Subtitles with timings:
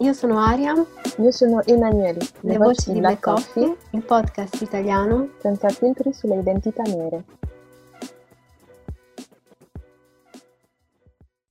[0.00, 0.74] io sono Aria.
[1.18, 2.20] Io sono Emanuele.
[2.40, 7.24] Le, Le voci di Black Coffee, Coffee, il podcast italiano senza filtri sulle identità nere.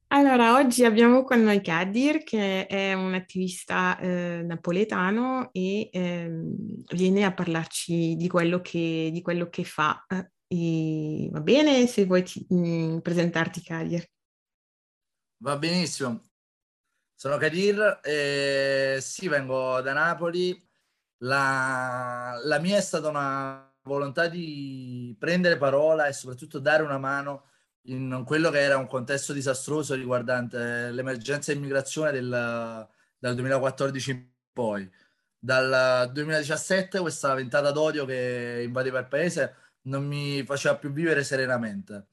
[0.10, 6.32] Allora, oggi abbiamo con noi Kadir, che è un attivista eh, napoletano e eh,
[6.94, 10.06] viene a parlarci di quello che, di quello che fa.
[10.48, 14.06] E va bene se vuoi ti, mh, mm, presentarti, Kadir?
[15.39, 16.27] Va benissimo.
[17.20, 20.56] Sono Kadir, e sì, vengo da Napoli.
[21.22, 27.45] La, la mia è stata una volontà di prendere parola e soprattutto dare una mano
[27.88, 32.30] in quello che era un contesto disastroso riguardante l'emergenza immigrazione del,
[33.18, 34.88] dal 2014 in poi.
[35.40, 39.56] Dal 2017 questa ventata d'odio che invadeva il paese
[39.88, 42.10] non mi faceva più vivere serenamente.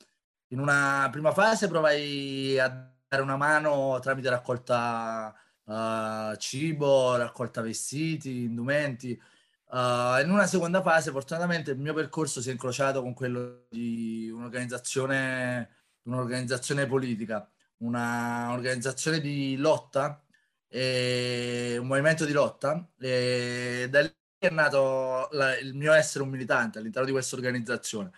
[0.49, 5.35] In una prima fase provai a dare una mano tramite raccolta
[5.65, 9.21] uh, cibo, raccolta vestiti, indumenti.
[9.67, 14.31] Uh, in una seconda fase, fortunatamente, il mio percorso si è incrociato con quello di
[14.31, 15.69] un'organizzazione,
[16.03, 17.49] un'organizzazione politica,
[17.79, 20.21] un'organizzazione di lotta,
[20.69, 22.89] e un movimento di lotta.
[22.99, 28.11] E da lì è nato la, il mio essere un militante all'interno di questa organizzazione,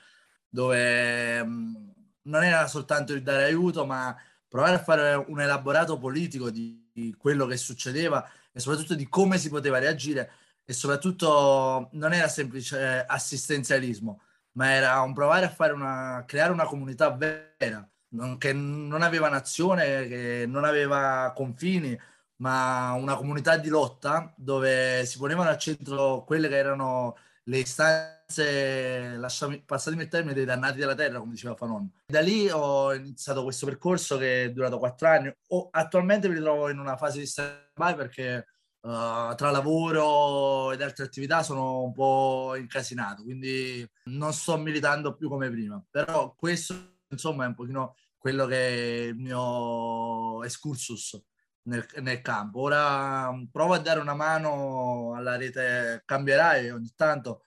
[0.49, 4.15] dove mh, non era soltanto il dare aiuto, ma
[4.49, 9.51] provare a fare un elaborato politico di quello che succedeva e soprattutto di come si
[9.51, 10.31] poteva reagire
[10.65, 14.21] e soprattutto non era semplice assistenzialismo,
[14.53, 19.29] ma era un provare a fare una, creare una comunità vera, non, che non aveva
[19.29, 21.97] nazione, che non aveva confini,
[22.37, 28.16] ma una comunità di lotta dove si ponevano al centro quelle che erano le istanze,
[28.35, 31.91] lasciami, passatemi il termine, dei dannati della terra, come diceva Fanon.
[32.07, 35.33] Da lì ho iniziato questo percorso che è durato quattro anni.
[35.49, 38.47] O, attualmente mi ritrovo in una fase di stand-by perché
[38.81, 45.29] uh, tra lavoro ed altre attività sono un po' incasinato, quindi non sto militando più
[45.29, 45.83] come prima.
[45.91, 46.75] Però questo,
[47.09, 51.21] insomma, è un pochino quello che è il mio excursus
[51.67, 52.61] nel, nel, campo.
[52.61, 57.46] Ora mm, provo a dare una mano alla rete Cambierai ogni tanto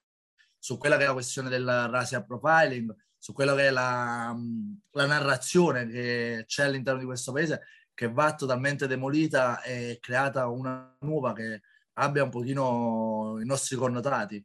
[0.60, 4.74] su quella che è la questione del racial profiling, su quella che è la, mm,
[4.92, 7.62] la narrazione che c'è all'interno di questo paese
[7.94, 11.62] che va totalmente demolita e creata una nuova che
[11.94, 14.42] abbia un pochino i nostri connotati,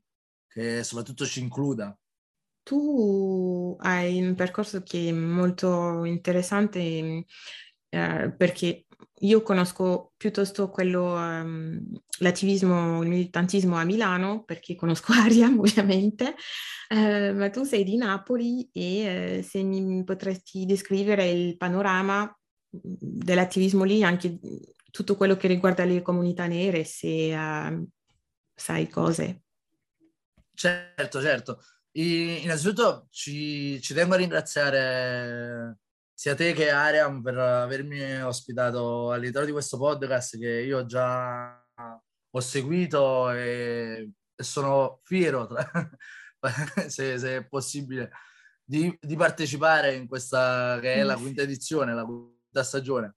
[0.48, 1.96] che soprattutto ci includa.
[2.64, 7.26] Tu hai un percorso che è molto interessante
[7.88, 8.86] eh, perché
[9.24, 11.80] io conosco piuttosto quello, um,
[12.18, 16.34] l'attivismo, il militantismo a Milano, perché conosco Aria ovviamente,
[16.88, 22.78] eh, ma tu sei di Napoli e eh, se mi potresti descrivere il panorama mm,
[22.80, 24.38] dell'attivismo lì, anche
[24.90, 27.88] tutto quello che riguarda le comunità nere, se uh,
[28.54, 29.42] sai cose.
[30.54, 31.60] Certo, certo.
[31.92, 35.78] innanzitutto ci, ci tengo a ringraziare
[36.14, 41.60] sia te che Ariam per avermi ospitato all'interno di questo podcast che io già
[42.30, 45.68] ho seguito e, e sono fiero, tra,
[46.88, 48.10] se, se, è possibile,
[48.64, 53.16] di, di, partecipare in questa che è la quinta edizione, la quinta stagione.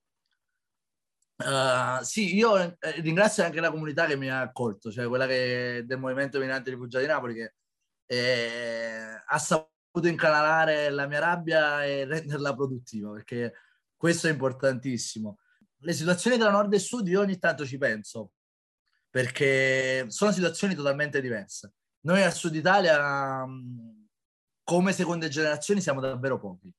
[1.37, 5.83] Uh, sì, io eh, ringrazio anche la comunità che mi ha accolto, cioè quella che,
[5.85, 7.53] del Movimento Migranti Rifugiati di Napoli che
[8.07, 13.53] eh, ha saputo potuto incanalare la mia rabbia e renderla produttiva, perché
[13.95, 15.39] questo è importantissimo.
[15.79, 18.33] Le situazioni tra nord e sud io ogni tanto ci penso,
[19.09, 21.73] perché sono situazioni totalmente diverse.
[22.01, 23.45] Noi al sud Italia,
[24.63, 26.71] come seconde generazioni, siamo davvero pochi.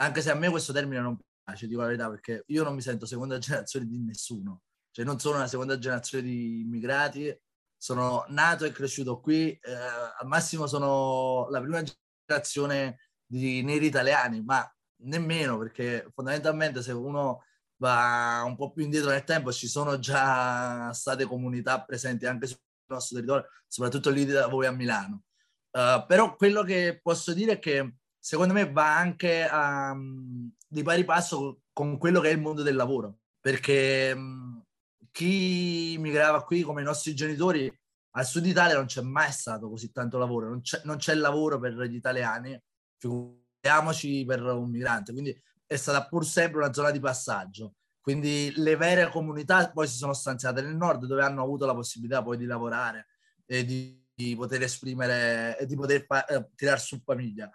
[0.00, 2.82] Anche se a me questo termine non piace, dico la verità, perché io non mi
[2.82, 4.62] sento seconda generazione di nessuno.
[4.90, 7.34] Cioè non sono una seconda generazione di immigrati,
[7.76, 11.82] sono nato e cresciuto qui, eh, al massimo sono la prima
[12.28, 14.70] generazione di neri italiani, ma
[15.02, 17.44] nemmeno perché fondamentalmente se uno
[17.76, 22.58] va un po' più indietro nel tempo ci sono già state comunità presenti anche sul
[22.86, 25.22] nostro territorio, soprattutto lì da voi a Milano.
[25.70, 31.04] Uh, però quello che posso dire è che secondo me va anche um, di pari
[31.04, 34.62] passo con quello che è il mondo del lavoro, perché um,
[35.12, 37.72] chi migrava qui come i nostri genitori
[38.12, 41.58] al sud Italia non c'è mai stato così tanto lavoro, non c'è, non c'è lavoro
[41.58, 42.60] per gli italiani,
[42.96, 47.74] figuriamoci per un migrante, quindi è stata pur sempre una zona di passaggio.
[48.00, 52.22] Quindi le vere comunità poi si sono stanziate nel nord dove hanno avuto la possibilità
[52.22, 53.08] poi di lavorare
[53.44, 57.50] e di, di poter esprimere e di poter fa- eh, tirare su famiglia.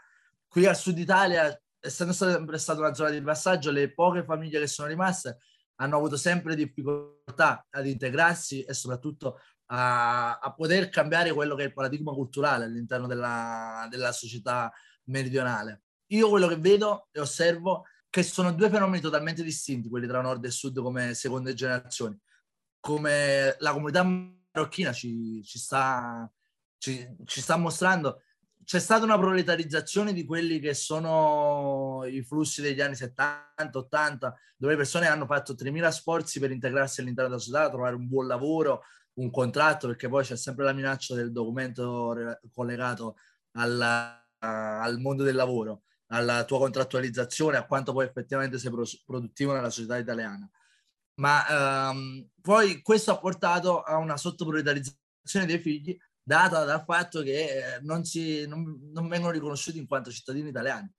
[0.48, 4.68] Qui al sud Italia, essendo sempre stata una zona di passaggio, le poche famiglie che
[4.68, 5.40] sono rimaste
[5.78, 9.40] hanno avuto sempre difficoltà ad integrarsi e soprattutto
[9.76, 14.72] a, a poter cambiare quello che è il paradigma culturale all'interno della, della società
[15.06, 15.84] meridionale.
[16.08, 20.46] Io quello che vedo e osservo che sono due fenomeni totalmente distinti, quelli tra nord
[20.46, 22.18] e sud come seconde generazioni.
[22.80, 26.32] Come la comunità marocchina ci, ci, sta,
[26.78, 28.22] ci, ci sta mostrando,
[28.64, 34.78] c'è stata una proletarizzazione di quelli che sono i flussi degli anni 70-80, dove le
[34.78, 38.84] persone hanno fatto 3.000 sforzi per integrarsi all'interno della società, trovare un buon lavoro,
[39.16, 42.16] un contratto, perché poi c'è sempre la minaccia del documento
[42.54, 43.16] collegato
[43.52, 45.84] alla, al mondo del lavoro
[46.14, 50.48] alla tua contrattualizzazione, a quanto poi effettivamente sei pro- produttivo nella società italiana.
[51.16, 57.76] Ma ehm, poi questo ha portato a una sottopriorizzazione dei figli data dal fatto che
[57.76, 60.92] eh, non, si, non, non vengono riconosciuti in quanto cittadini italiani.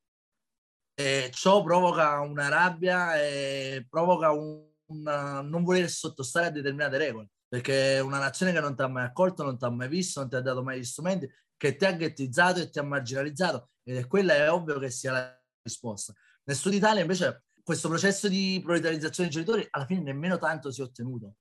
[0.96, 7.30] E ciò provoca una rabbia e provoca un, un non voler sottostare a determinate regole,
[7.54, 10.28] perché una nazione che non ti ha mai accolto, non ti ha mai visto, non
[10.28, 13.96] ti ha dato mai gli strumenti, che ti ha ghettizzato e ti ha marginalizzato ed
[13.96, 16.12] è quella è ovvio che sia la risposta.
[16.46, 20.80] Nel sud Italia invece questo processo di proletarizzazione dei genitori alla fine nemmeno tanto si
[20.80, 21.36] è ottenuto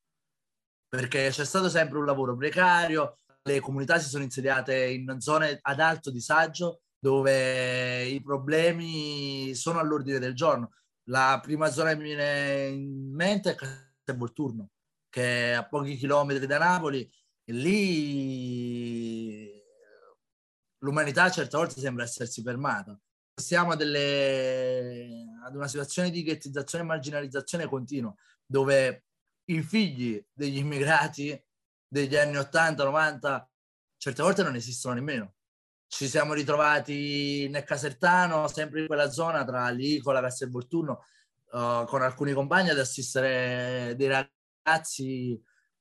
[0.88, 5.80] perché c'è stato sempre un lavoro precario, le comunità si sono insediate in zone ad
[5.80, 10.74] alto disagio dove i problemi sono all'ordine del giorno.
[11.10, 14.70] La prima zona che mi viene in mente è Castelvolturno,
[15.14, 17.08] che è a pochi chilometri da Napoli,
[17.52, 19.48] lì
[20.80, 23.00] l'umanità certe volte sembra essersi fermata.
[23.40, 28.12] Siamo delle, ad una situazione di ghettizzazione e marginalizzazione continua,
[28.44, 29.06] dove
[29.52, 31.40] i figli degli immigrati
[31.88, 33.46] degli anni 80-90
[33.98, 35.36] certe volte non esistono nemmeno.
[35.86, 41.04] Ci siamo ritrovati nel Casertano, sempre in quella zona tra l'Icola, Castelvolturno,
[41.52, 44.42] uh, con alcuni compagni ad assistere dei ragazzi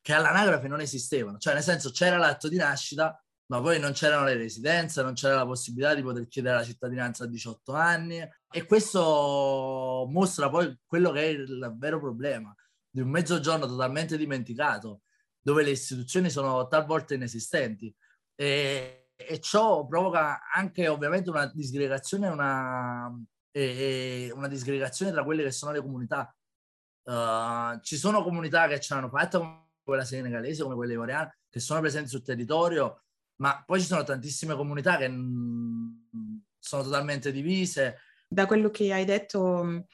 [0.01, 1.39] che all'anagrafe non esistevano.
[1.39, 5.37] Cioè, nel senso, c'era l'atto di nascita, ma poi non c'erano le residenze, non c'era
[5.37, 11.11] la possibilità di poter chiedere la cittadinanza a 18 anni e questo mostra poi quello
[11.13, 12.55] che è il vero problema
[12.91, 15.03] di un mezzogiorno totalmente dimenticato,
[15.41, 17.95] dove le istituzioni sono talvolta inesistenti
[18.35, 23.11] e, e ciò provoca anche ovviamente una disgregazione, una,
[23.51, 26.35] e, una disgregazione tra quelle che sono le comunità.
[27.05, 31.61] Uh, ci sono comunità che ce l'hanno fatta come quella senegalese, come quella ivoriana, che
[31.61, 33.03] sono presenti sul territorio
[33.43, 37.99] ma poi ci sono tantissime comunità che sono totalmente divise.
[38.29, 39.85] Da quello che hai detto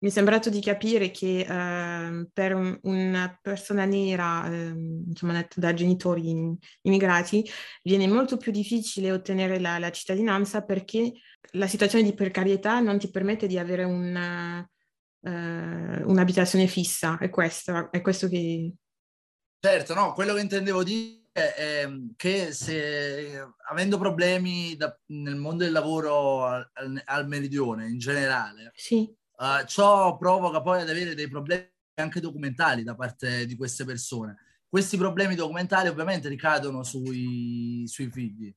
[0.00, 5.74] mi è sembrato di capire che eh, per un, una persona nera, eh, insomma, da
[5.74, 7.48] genitori immigrati,
[7.82, 11.12] viene molto più difficile ottenere la, la, cittadinanza perché
[11.52, 14.68] la situazione di precarietà non ti permette di avere una,
[15.20, 17.18] uh, un'abitazione fissa.
[17.18, 18.74] È questo, è questo che...
[19.60, 25.72] Certo, no, quello che intendevo dire eh, che se avendo problemi da, nel mondo del
[25.72, 29.08] lavoro al, al meridione in generale, sì.
[29.36, 34.36] uh, ciò provoca poi ad avere dei problemi anche documentali da parte di queste persone.
[34.68, 38.54] Questi problemi documentali ovviamente ricadono sui, sui figli.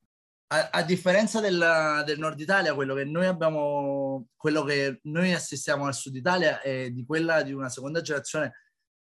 [0.54, 5.86] A, a differenza del, del, nord Italia, quello che noi abbiamo, quello che noi assistiamo
[5.86, 8.54] al sud Italia è di quella di una seconda generazione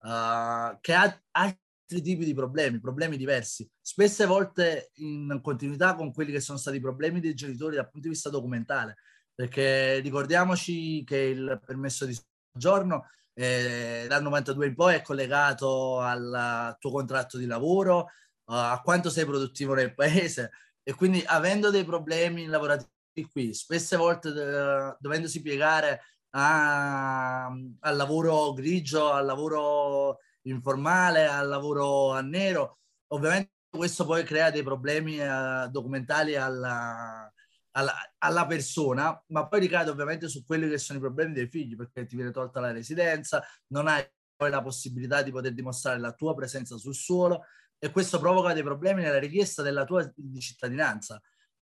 [0.00, 1.58] uh, che ha, ha
[1.90, 6.76] altri tipi di problemi, problemi diversi, spesse volte in continuità con quelli che sono stati
[6.76, 8.96] i problemi dei genitori dal punto di vista documentale,
[9.34, 12.14] perché ricordiamoci che il permesso di
[12.52, 18.80] soggiorno eh, dal 92 in poi è collegato al tuo contratto di lavoro, uh, a
[18.84, 20.50] quanto sei produttivo nel paese
[20.88, 28.54] e quindi avendo dei problemi lavorativi qui, spesse volte uh, dovendosi piegare a, al lavoro
[28.54, 32.78] grigio, al lavoro informale, al lavoro a nero.
[33.08, 37.30] Ovviamente questo poi crea dei problemi eh, documentali alla,
[37.72, 41.76] alla, alla, persona, ma poi ricade ovviamente su quelli che sono i problemi dei figli,
[41.76, 46.12] perché ti viene tolta la residenza, non hai poi la possibilità di poter dimostrare la
[46.12, 47.44] tua presenza sul suolo
[47.78, 51.20] e questo provoca dei problemi nella richiesta della tua di cittadinanza.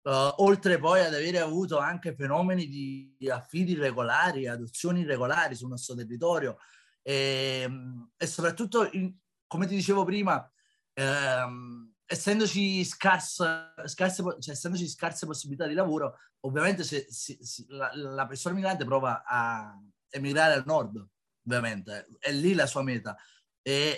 [0.02, 5.68] Uh, oltre poi ad avere avuto anche fenomeni di, di affidi irregolari, adozioni irregolari sul
[5.68, 6.58] nostro territorio
[7.02, 9.14] e, ehm, e soprattutto, in,
[9.48, 10.50] come ti dicevo prima,
[10.94, 17.92] ehm, essendoci, scarse, scarse, cioè, essendoci scarse possibilità di lavoro, ovviamente se, se, se, la,
[17.94, 19.76] la, persona migrante prova a
[20.10, 21.04] emigrare al nord,
[21.46, 23.16] ovviamente, è lì la sua meta.
[23.62, 23.98] E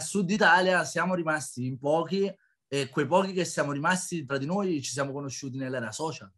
[0.00, 2.32] Sud Italia siamo rimasti in pochi
[2.68, 6.30] e quei pochi che siamo rimasti tra di noi ci siamo conosciuti nell'era social,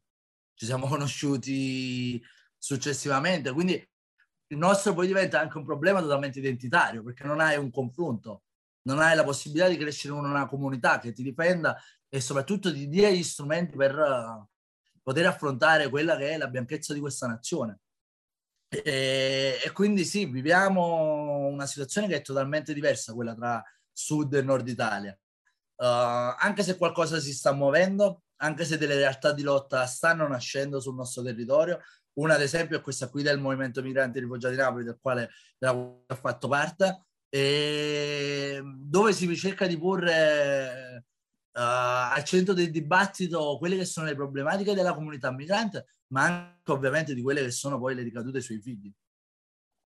[0.55, 2.23] ci siamo conosciuti
[2.57, 3.73] successivamente, quindi
[4.53, 8.45] il nostro poi diventa anche un problema totalmente identitario perché non hai un confronto,
[8.83, 11.77] non hai la possibilità di crescere in una comunità che ti difenda
[12.09, 14.47] e soprattutto ti dia gli strumenti per uh,
[15.03, 17.81] poter affrontare quella che è la bianchezza di questa nazione.
[18.75, 23.63] E, e, quindi sì, viviamo una situazione che è totalmente diversa, quella tra
[23.93, 25.17] sud e nord Italia.
[25.77, 30.81] Uh, anche se qualcosa si sta muovendo, anche se delle realtà di lotta stanno nascendo
[30.81, 31.81] sul nostro territorio,
[32.15, 36.49] una ad esempio è questa qui del Movimento Migranti Rifugiati Napoli, del quale ho fatto
[36.49, 41.05] parte, e dove si cerca di porre
[41.53, 47.15] al centro del dibattito quelle che sono le problematiche della comunità migrante, ma anche ovviamente
[47.15, 48.93] di quelle che sono poi le ricadute sui figli.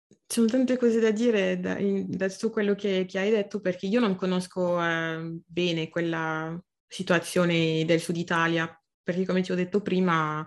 [0.08, 3.88] Ci sono tante cose da dire da, da tutto quello che, che, hai detto, perché
[3.88, 9.82] io non conosco eh, bene quella situazione del sud Italia, perché come ti ho detto
[9.82, 10.46] prima,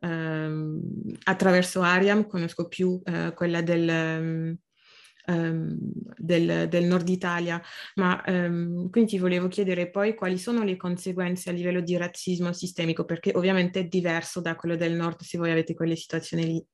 [0.00, 0.80] ehm,
[1.24, 4.56] attraverso Ariam conosco più eh, quella del,
[5.26, 5.76] ehm,
[6.16, 7.60] del, del, nord Italia,
[7.96, 12.52] ma ehm, quindi ti volevo chiedere poi quali sono le conseguenze a livello di razzismo
[12.52, 16.66] sistemico, perché ovviamente è diverso da quello del nord se voi avete quelle situazioni lì.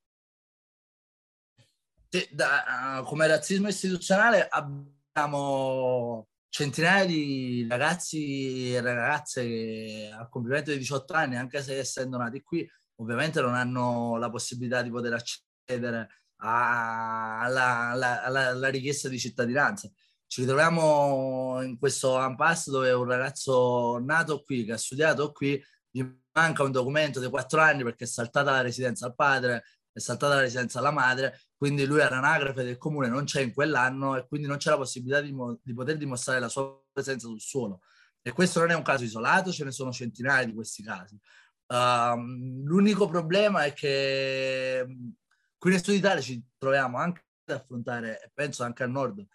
[2.31, 10.79] Da, uh, come razzismo istituzionale abbiamo centinaia di ragazzi e ragazze che al compimento di
[10.79, 16.23] 18 anni, anche se essendo nati qui, ovviamente non hanno la possibilità di poter accedere
[16.39, 19.89] alla, alla, alla, richiesta di cittadinanza.
[20.25, 26.05] Ci ritroviamo in questo impasse dove un ragazzo nato qui, che ha studiato qui, gli
[26.33, 30.35] manca un documento dei quattro anni perché è saltata la residenza al padre, è saltata
[30.35, 34.47] la residenza alla madre, quindi lui all'anagrafe del comune non c'è in quell'anno e quindi
[34.47, 37.81] non c'è la possibilità di, di poter dimostrare la sua presenza sul suolo.
[38.21, 41.17] E questo non è un caso isolato, ce ne sono centinaia di questi casi.
[41.65, 42.19] Uh,
[42.63, 44.85] l'unico problema è che
[45.59, 49.27] Qui nel Sud Italia ci troviamo anche ad affrontare, penso anche al nord,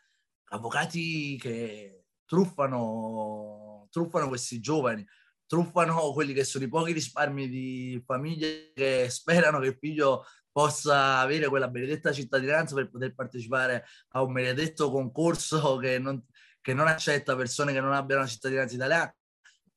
[0.46, 5.06] avvocati che truffano, truffano questi giovani,
[5.46, 11.18] truffano quelli che sono i pochi risparmi di famiglie che sperano che il figlio possa
[11.18, 16.24] avere quella benedetta cittadinanza per poter partecipare a un benedetto concorso che non,
[16.62, 19.14] che non accetta persone che non abbiano la cittadinanza italiana.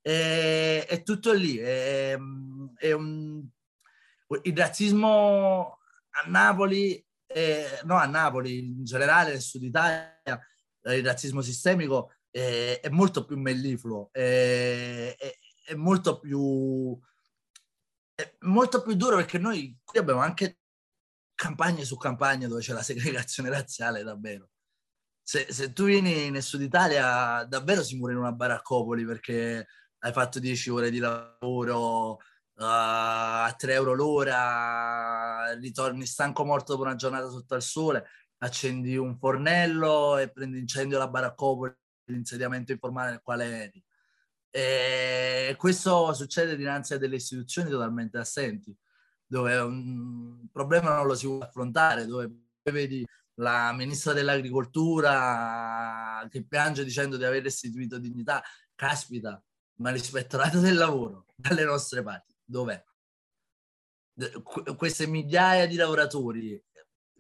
[0.02, 1.58] E, è tutto lì.
[1.58, 2.18] È,
[2.78, 3.46] è un,
[4.44, 5.80] il razzismo
[6.24, 10.20] a Napoli, eh, no a Napoli, in generale nel sud Italia,
[10.84, 17.00] il razzismo sistemico è, è molto più mellifluo, è, è, è, molto più
[18.16, 20.60] è molto più duro perché noi qui abbiamo anche
[21.36, 24.50] campagne su campagne dove c'è la segregazione razziale davvero.
[25.22, 29.68] Se, se tu vieni nel sud Italia davvero si muore in una baraccopoli perché
[30.00, 32.20] hai fatto 10 ore di lavoro,
[32.58, 38.06] uh, a 3 euro l'ora, ritorni stanco morto dopo una giornata sotto al sole,
[38.40, 41.74] accendi un fornello e prendi incendio la baraccopoli,
[42.06, 43.84] l'insediamento informale nel quale eri.
[44.50, 48.76] E questo succede dinanzi a delle istituzioni totalmente assenti,
[49.26, 52.32] dove un problema non lo si può affrontare, dove
[52.72, 58.42] vedi la ministra dell'agricoltura che piange dicendo di aver restituito dignità,
[58.74, 59.42] caspita,
[59.76, 62.84] ma l'ispettorato del lavoro dalle nostre parti dov'è?
[64.76, 66.64] Queste migliaia di lavoratori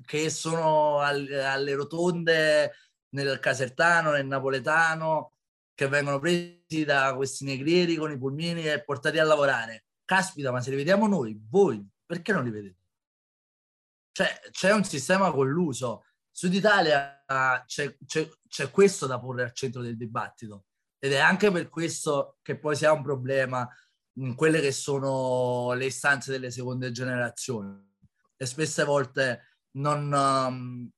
[0.05, 2.73] che sono alle rotonde
[3.09, 5.33] nel casertano, nel napoletano,
[5.73, 9.85] che vengono presi da questi negrieri con i pulmini e portati a lavorare.
[10.05, 12.77] Caspita, ma se li vediamo noi, voi, perché non li vedete?
[14.11, 16.05] Cioè, c'è un sistema colluso.
[16.31, 17.23] Sud Italia
[17.65, 20.65] c'è, c'è, c'è questo da porre al centro del dibattito
[20.99, 23.67] ed è anche per questo che poi si ha un problema
[24.35, 27.85] quelle che sono le istanze delle seconde generazioni.
[28.35, 30.89] E spesse volte non, um,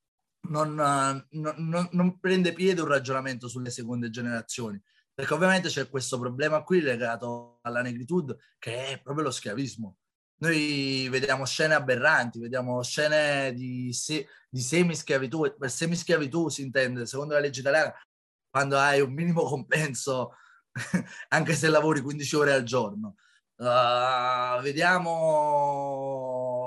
[0.49, 4.81] non, uh, non, non, prende piede un ragionamento sulle seconde generazioni
[5.19, 9.97] perché ovviamente c'è questo problema qui legato alla negritude che è proprio lo schiavismo.
[10.37, 17.33] Noi vediamo scene aberranti, vediamo scene di, se, di semischiavitù, per semischiavitù si intende, secondo
[17.33, 17.93] la legge italiana,
[18.49, 20.35] quando hai un minimo compenso,
[21.29, 23.15] anche se lavori 15 ore al giorno.
[23.55, 25.13] Uh, vediamo,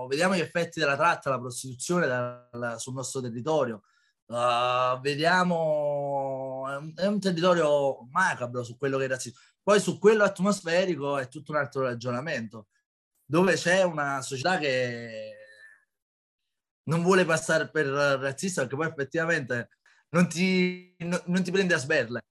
[0.08, 3.84] vediamo, gli effetti della tratta, la prostituzione dal, sul nostro territorio.
[4.26, 9.38] Uh, vediamo, è un, è un, territorio macabro su quello che è razzismo.
[9.62, 12.68] Poi su quello atmosferico è tutto un altro ragionamento,
[13.24, 15.36] dove c'è una società che
[16.84, 19.68] non vuole passare per razzista perché poi effettivamente
[20.10, 22.22] non ti, no, non ti prende a sberle.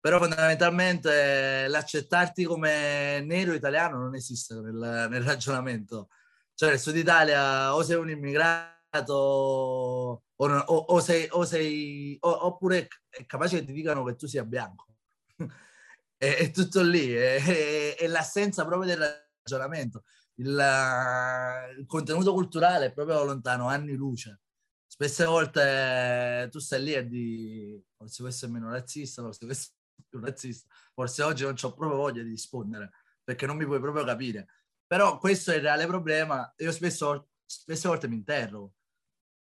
[0.00, 6.08] Però fondamentalmente l'accettarti come nero italiano non esiste nel, nel ragionamento.
[6.54, 12.88] Cioè nel sud Italia o sei un immigrato o, o, o sei, o sei oppure
[13.08, 14.86] è capace che ti dicano che tu sia bianco.
[16.16, 20.04] è, è, tutto lì, è, è, è, l'assenza proprio del ragionamento.
[20.36, 20.48] Il,
[21.78, 24.40] il contenuto culturale è proprio lontano, anni luce
[25.00, 29.79] spesse volte tu stai lì e di forse può essere meno razzista, forse essere
[30.10, 32.90] più razzista, forse oggi non ho proprio voglia di rispondere
[33.24, 34.48] perché non mi puoi proprio capire.
[34.86, 36.52] Però questo è il reale problema.
[36.58, 38.74] Io spesso, spesse volte mi interrogo.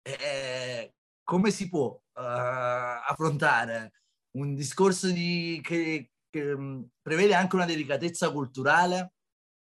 [0.01, 4.01] E, come si può uh, affrontare
[4.37, 9.13] un discorso di, che, che mm, prevede anche una delicatezza culturale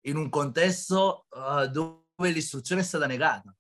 [0.08, 3.54] in un contesto uh, dove l'istruzione è stata negata?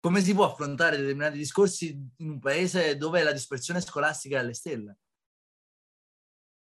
[0.00, 4.54] come si può affrontare determinati discorsi in un paese dove la dispersione scolastica è alle
[4.54, 4.98] stelle?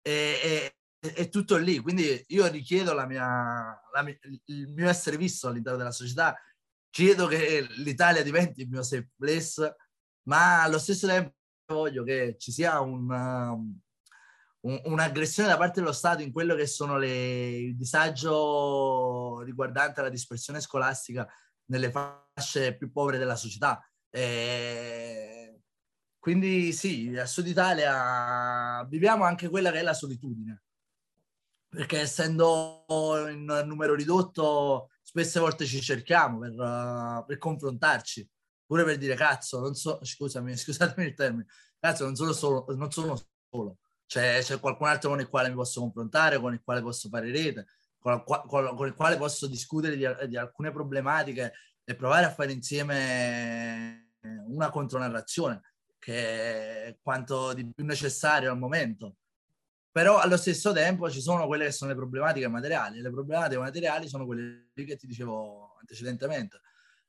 [0.03, 3.25] E, è, è tutto lì, quindi io richiedo la mia,
[3.93, 4.05] la
[4.47, 6.37] il mio essere visto all'interno della società,
[6.91, 9.77] chiedo che l'Italia diventi il mio safe place,
[10.25, 11.35] ma allo stesso tempo
[11.67, 13.09] voglio che ci sia un,
[14.61, 20.09] un, un'aggressione da parte dello Stato in quello che sono le, il disagio riguardante la
[20.09, 21.27] dispersione scolastica
[21.67, 23.83] nelle fasce più povere della società.
[24.11, 25.40] E
[26.21, 30.65] quindi sì, a Sud Italia viviamo anche quella che è la solitudine,
[31.67, 32.85] perché essendo
[33.31, 38.29] in numero ridotto, spesse volte ci cerchiamo per, uh, per confrontarci,
[38.67, 41.47] pure per dire cazzo, non so, scusami, scusatemi il termine,
[41.79, 43.19] cazzo, non sono solo, non sono
[43.51, 43.79] solo.
[44.07, 47.31] C'è, c'è qualcun altro con il quale mi posso confrontare, con il quale posso fare
[47.31, 47.67] rete,
[47.99, 51.53] con, con, con il quale posso discutere di, di, alcune problematiche
[51.83, 54.11] e provare a fare insieme
[54.49, 55.63] una contronarrazione
[56.01, 59.19] che è quanto di più necessario al momento.
[59.93, 63.01] Però allo stesso tempo ci sono quelle che sono le problematiche materiali.
[63.01, 66.61] Le problematiche materiali sono quelle che ti dicevo antecedentemente,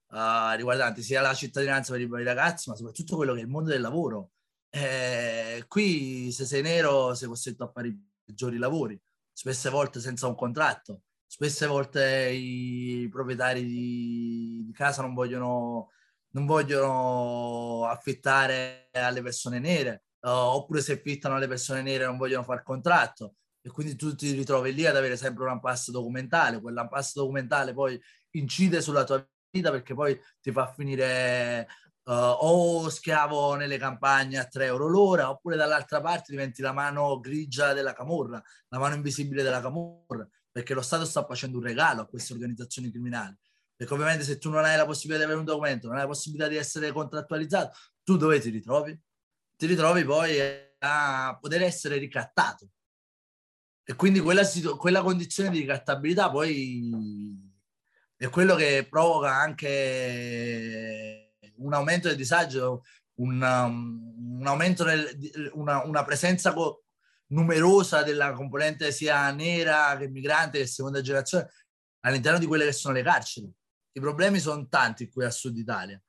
[0.09, 3.43] uh, riguardanti sia la cittadinanza per i, per i ragazzi, ma soprattutto quello che è
[3.43, 4.31] il mondo del lavoro.
[4.69, 8.99] Eh, qui se sei nero sei costretto a fare i peggiori lavori,
[9.31, 15.91] spesse volte senza un contratto, spesse volte i proprietari di, di casa non vogliono,
[16.31, 22.43] non vogliono affittare alle persone nere, uh, oppure se affittano alle persone nere non vogliono
[22.43, 27.11] fare contratto e quindi tu ti ritrovi lì ad avere sempre un impasse documentale, quell'impasse
[27.15, 27.99] documentale poi
[28.31, 31.67] incide sulla tua vita perché poi ti fa finire
[32.03, 37.19] uh, o schiavo nelle campagne a 3 euro l'ora, oppure dall'altra parte diventi la mano
[37.19, 42.01] grigia della camorra, la mano invisibile della camorra perché lo Stato sta facendo un regalo
[42.01, 43.37] a queste organizzazioni criminali.
[43.81, 46.07] Perché ovviamente se tu non hai la possibilità di avere un documento, non hai la
[46.07, 48.95] possibilità di essere contrattualizzato, tu dove ti ritrovi?
[49.55, 50.37] Ti ritrovi poi
[50.77, 52.67] a poter essere ricattato.
[53.83, 54.43] E quindi quella,
[54.77, 56.91] quella condizione di ricattabilità poi
[58.17, 62.83] è quello che provoca anche un aumento del disagio,
[63.15, 66.83] un, un aumento, nel, una, una presenza co-
[67.29, 71.49] numerosa della componente sia nera che migrante che seconda generazione
[72.01, 73.51] all'interno di quelle che sono le carceri.
[73.93, 76.01] I problemi sono tanti qui a Sud Italia.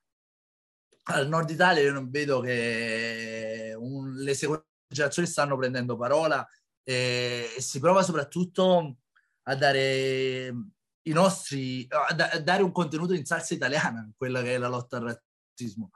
[1.05, 6.49] Al Nord Italia io non vedo che un, le seconde generazioni stanno prendendo parola
[6.85, 8.99] e, e, si prova soprattutto
[9.45, 10.55] a dare
[11.03, 14.69] i nostri a, da, a dare un contenuto in salsa italiana, quella che è la
[14.69, 15.21] lotta al
[15.57, 15.91] razzismo,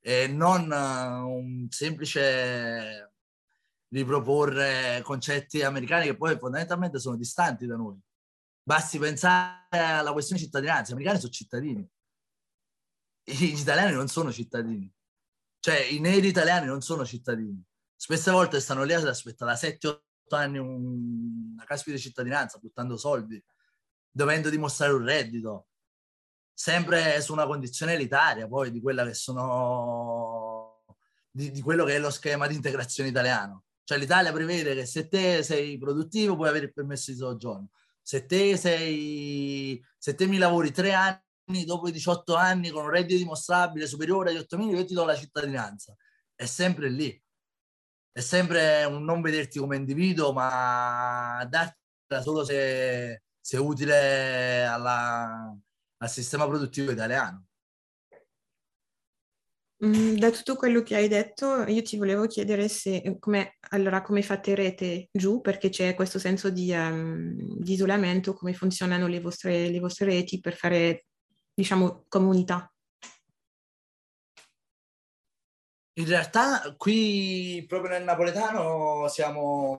[0.00, 3.12] e non uh, un semplice
[3.90, 7.98] riproporre concetti americani che poi fondamentalmente sono distanti da noi.
[8.68, 11.90] Basti pensare alla questione cittadinanza, gli americani sono cittadini,
[13.24, 14.94] gli italiani non sono cittadini,
[15.58, 17.64] cioè i neri italiani non sono cittadini.
[17.96, 20.00] Spesse volte stanno lì ad aspettare da 7-8
[20.36, 21.52] anni un...
[21.54, 23.42] una caspita di cittadinanza, buttando soldi,
[24.10, 25.68] dovendo dimostrare un reddito,
[26.52, 30.84] sempre su una condizione elitaria poi di quella che sono
[31.30, 33.64] di, di quello che è lo schema di integrazione italiano.
[33.82, 37.70] Cioè l'Italia prevede che se te sei produttivo puoi avere il permesso di soggiorno.
[38.08, 42.90] Se te sei, se te mi lavori tre anni dopo i 18 anni con un
[42.90, 45.94] reddito dimostrabile superiore agli 8.000, io ti do la cittadinanza.
[46.34, 47.22] È sempre lì.
[48.10, 55.54] È sempre un non vederti come individuo, ma dartela solo se, se è utile alla,
[55.98, 57.47] al sistema produttivo italiano.
[59.84, 64.22] Mm, Da tutto quello che hai detto, io ti volevo chiedere se, come, allora, come
[64.22, 69.68] fate rete giù, perché c'è questo senso di, ehm, di isolamento, come funzionano le vostre,
[69.70, 71.06] le vostre reti per fare,
[71.54, 72.72] diciamo, comunità.
[75.98, 79.76] In realtà qui proprio nel napoletano siamo,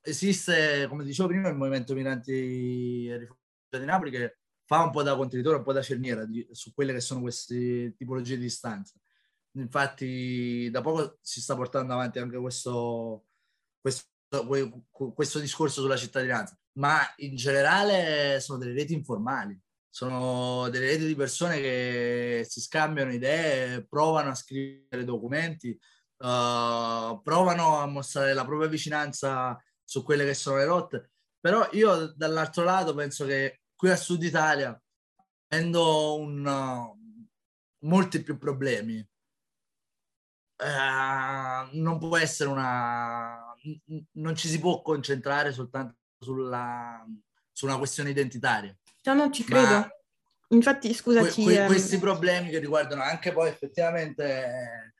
[0.00, 5.02] esiste, come dicevo prima, il movimento migranti e rifugiati di Napoli che fa un po'
[5.02, 8.99] da contenitore, un po' da cerniera di- su quelle che sono queste tipologie di istanze.
[9.52, 13.26] Infatti da poco si sta portando avanti anche questo,
[13.80, 14.06] questo,
[14.46, 14.84] que-
[15.14, 19.58] questo discorso sulla cittadinanza, ma in generale sono delle reti informali,
[19.88, 27.78] sono delle reti di persone che si scambiano idee, provano a scrivere documenti, uh, provano
[27.78, 31.10] a mostrare la propria vicinanza su quelle che sono le rotte.
[31.40, 34.80] Però io dall'altro lato penso che qui a Sud Italia,
[35.48, 39.04] avendo un, uh, molti più problemi,
[40.62, 43.54] eh, non può essere una...
[44.12, 47.04] non ci si può concentrare soltanto sulla,
[47.52, 48.76] su una questione identitaria.
[49.04, 49.88] No, no, ci Ma- credo.
[50.52, 54.92] Infatti, scusa, Que- que- ehm, questi problemi che riguardano anche poi effettivamente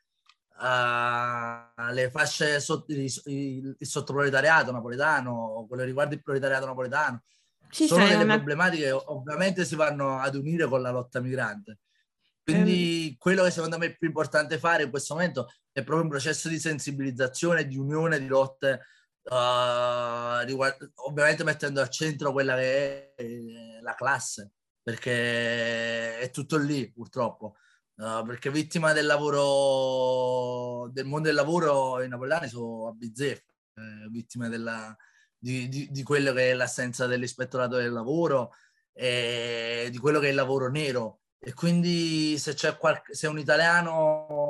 [0.62, 7.22] eh, le fasce sotto il, il, il sottoproletariato napoletano, quello che riguarda il proletariato napoletano,
[7.68, 11.78] sì, sono delle una- problematiche che ovviamente si vanno ad unire con la lotta migrante.
[12.50, 16.10] Quindi quello che secondo me è più importante fare in questo momento è proprio un
[16.10, 18.80] processo di sensibilizzazione, di unione, di lotte,
[19.22, 26.56] eh, riguard- ovviamente mettendo al centro quella che è eh, la classe, perché è tutto
[26.56, 27.56] lì purtroppo.
[27.96, 34.08] Eh, perché vittima del lavoro, del mondo del lavoro i napoletani sono a bizzeffe, eh,
[34.10, 34.96] vittime della,
[35.38, 38.52] di, di, di quello che è l'assenza dell'ispettorato del lavoro
[38.92, 41.19] e di quello che è il lavoro nero.
[41.42, 43.92] E quindi se c'è qualche, se un italiano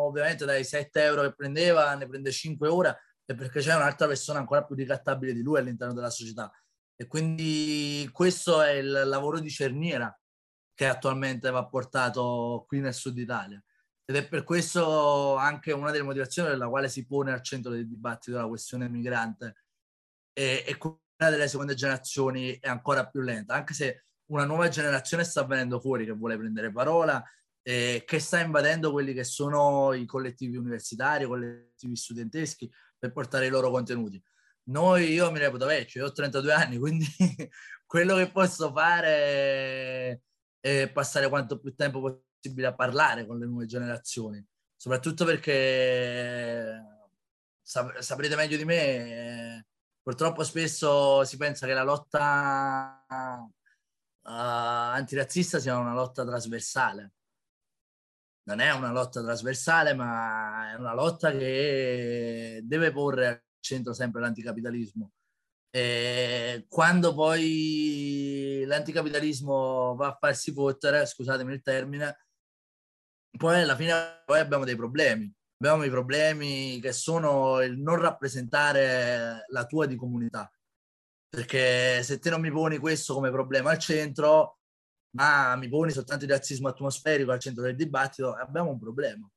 [0.06, 4.40] ovviamente dai 7 euro che prendeva ne prende 5 ora è perché c'è un'altra persona
[4.40, 6.50] ancora più ricattabile di lui all'interno della società.
[6.96, 10.12] E quindi questo è il lavoro di cerniera
[10.74, 13.62] che attualmente va portato qui nel sud Italia.
[14.04, 17.70] Ed è per questo anche una delle motivazioni per la quale si pone al centro
[17.70, 19.66] del dibattito la questione migrante
[20.32, 20.98] e, e quella
[21.30, 26.04] delle seconde generazioni è ancora più lenta, anche se una nuova generazione sta venendo fuori
[26.04, 27.22] che vuole prendere parola
[27.62, 33.46] e che sta invadendo quelli che sono i collettivi universitari, i collettivi studenteschi per portare
[33.46, 34.22] i loro contenuti.
[34.64, 37.06] Noi, io mi reputo vecchio, io ho 32 anni, quindi
[37.86, 40.22] quello che posso fare
[40.60, 44.44] è passare quanto più tempo possibile a parlare con le nuove generazioni,
[44.76, 46.80] soprattutto perché
[47.62, 49.66] sap- saprete meglio di me, eh,
[50.02, 53.04] purtroppo spesso si pensa che la lotta
[54.92, 57.12] antirazzista sia una lotta trasversale.
[58.44, 64.20] Non è una lotta trasversale, ma è una lotta che deve porre al centro sempre
[64.20, 65.12] l'anticapitalismo.
[65.70, 72.26] E quando poi l'anticapitalismo va a farsi fottere, scusatemi il termine,
[73.36, 75.32] poi alla fine poi abbiamo dei problemi.
[75.62, 80.50] Abbiamo i problemi che sono il non rappresentare la tua di comunità.
[81.30, 84.58] Perché se te non mi poni questo come problema al centro,
[85.10, 89.30] ma mi poni soltanto il razzismo atmosferico al centro del dibattito, abbiamo un problema.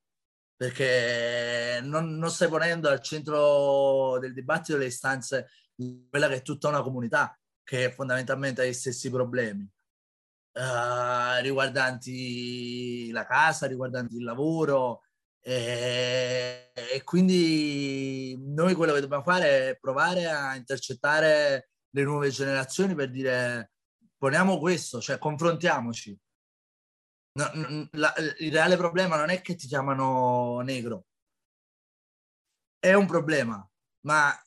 [0.56, 6.42] Perché non, non stai ponendo al centro del dibattito le istanze di quella che è
[6.42, 9.70] tutta una comunità che fondamentalmente ha gli stessi problemi.
[10.54, 15.02] Uh, riguardanti la casa, riguardanti il lavoro
[15.46, 22.96] e, e, quindi noi quello che dobbiamo fare è provare a intercettare le nuove generazioni
[22.96, 23.72] per dire
[24.18, 26.18] poniamo questo, cioè confrontiamoci.
[27.36, 31.06] No, la, il reale problema non è che ti chiamano negro,
[32.84, 33.66] è un problema,
[34.02, 34.38] ma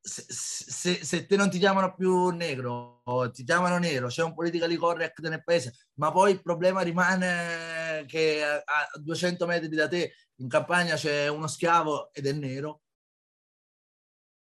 [0.00, 4.76] se, se, se, te non ti chiamano più negro, ti chiamano nero, c'è un politically
[4.76, 10.12] correct nel paese, ma poi il problema rimane che a, a 200 metri da te
[10.40, 12.82] in campagna c'è uno schiavo ed è nero.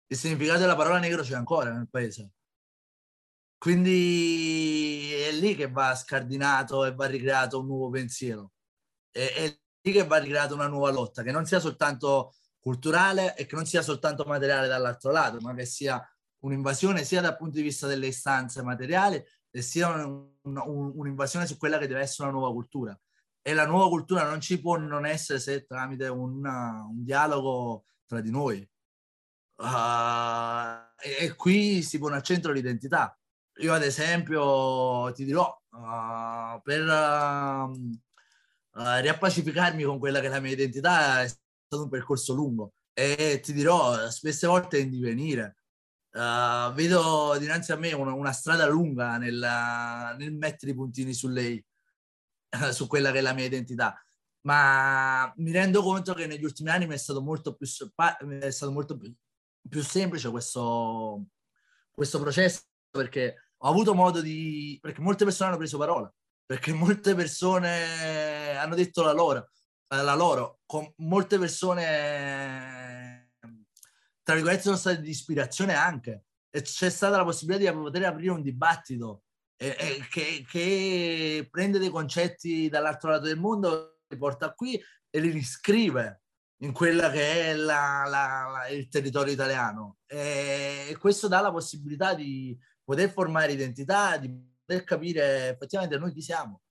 [0.06, 2.30] Il significato della parola negro c'è ancora nel paese.
[3.60, 8.52] Quindi è lì che va scardinato e va ricreato un nuovo pensiero.
[9.10, 13.44] È, è lì che va ricreata una nuova lotta, che non sia soltanto culturale e
[13.44, 16.02] che non sia soltanto materiale dall'altro lato, ma che sia
[16.38, 21.58] un'invasione sia dal punto di vista delle istanze materiali e sia un, un, un'invasione su
[21.58, 22.98] quella che deve essere una nuova cultura.
[23.42, 28.22] E la nuova cultura non ci può non essere se tramite una, un dialogo tra
[28.22, 28.66] di noi.
[29.56, 33.14] Uh, e, e, qui si pone al centro l'identità.
[33.60, 37.90] Io ad esempio ti dirò, uh, per uh,
[38.72, 43.52] riappacificarmi con quella che è la mia identità è stato un percorso lungo e ti
[43.52, 45.56] dirò, spesse volte in divenire.
[46.12, 49.38] Uh, vedo dinanzi a me una, una strada lunga nel,
[50.16, 51.62] nel, mettere i puntini su lei,
[52.72, 53.94] su quella che è la mia identità.
[54.42, 58.96] Ma mi rendo conto che negli ultimi anni mi è stato molto più, stato molto
[58.96, 59.14] più,
[59.68, 61.26] più semplice questo,
[61.90, 64.78] questo processo perché ho avuto modo di...
[64.80, 66.12] perché molte persone hanno preso parola,
[66.46, 69.50] perché molte persone hanno detto la loro,
[69.88, 73.32] la loro con molte persone,
[74.22, 76.24] tra virgolette, sono state di ispirazione anche.
[76.52, 79.22] E c'è stata la possibilità di poter aprire un dibattito
[79.56, 85.20] eh, eh, che, che prende dei concetti dall'altro lato del mondo, li porta qui e
[85.20, 86.22] li riscrive
[86.62, 89.98] in quella che è la, la, la, il territorio italiano.
[90.06, 92.58] E questo dà la possibilità di
[92.90, 94.28] poter formare identità, di
[94.64, 96.62] poter capire effettivamente noi chi siamo.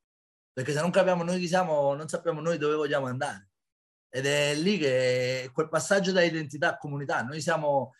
[0.52, 3.52] Perché se non capiamo noi chi siamo, non sappiamo noi dove vogliamo andare.
[4.10, 7.22] Ed è lì che quel passaggio da identità a comunità.
[7.22, 7.94] Noi siamo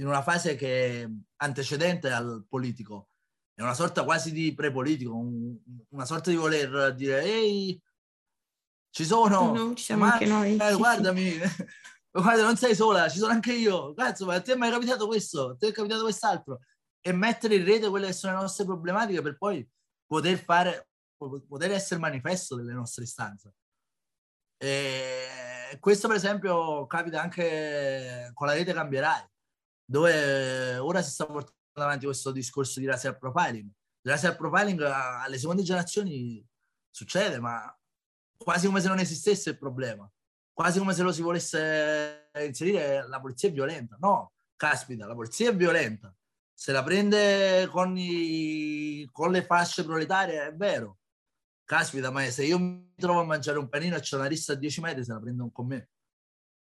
[0.00, 3.08] in una fase che è antecedente al politico,
[3.54, 5.56] è una sorta quasi di prepolitico, un,
[5.88, 7.80] una sorta di voler dire ehi,
[8.90, 10.58] ci sono, no, ci siamo ma, anche noi.
[10.58, 11.38] Eh, guardami,
[12.12, 13.94] guarda, non sei sola, ci sono anche io.
[13.94, 15.50] Cazzo, ma a te è mai capitato questo?
[15.50, 16.60] A te è capitato quest'altro?
[17.06, 19.64] E mettere in rete quelle che sono le nostre problematiche per poi
[20.04, 23.54] poter fare, poter essere manifesto delle nostre istanze.
[24.56, 29.24] E questo, per esempio, capita anche con la rete Cambierai,
[29.84, 33.70] dove ora si sta portando avanti questo discorso di racial profiling.
[34.02, 36.44] Il racial profiling alle seconde generazioni
[36.90, 37.72] succede, ma
[38.36, 40.10] quasi come se non esistesse il problema,
[40.52, 43.96] quasi come se lo si volesse inserire la polizia è violenta.
[44.00, 46.12] No, caspita, la polizia è violenta.
[46.58, 51.00] Se la prende con, i, con le fasce proletarie è vero.
[51.64, 54.56] Caspita, ma se io mi trovo a mangiare un panino e c'è una rissa a
[54.56, 55.90] 10 metri, se la prendono con me.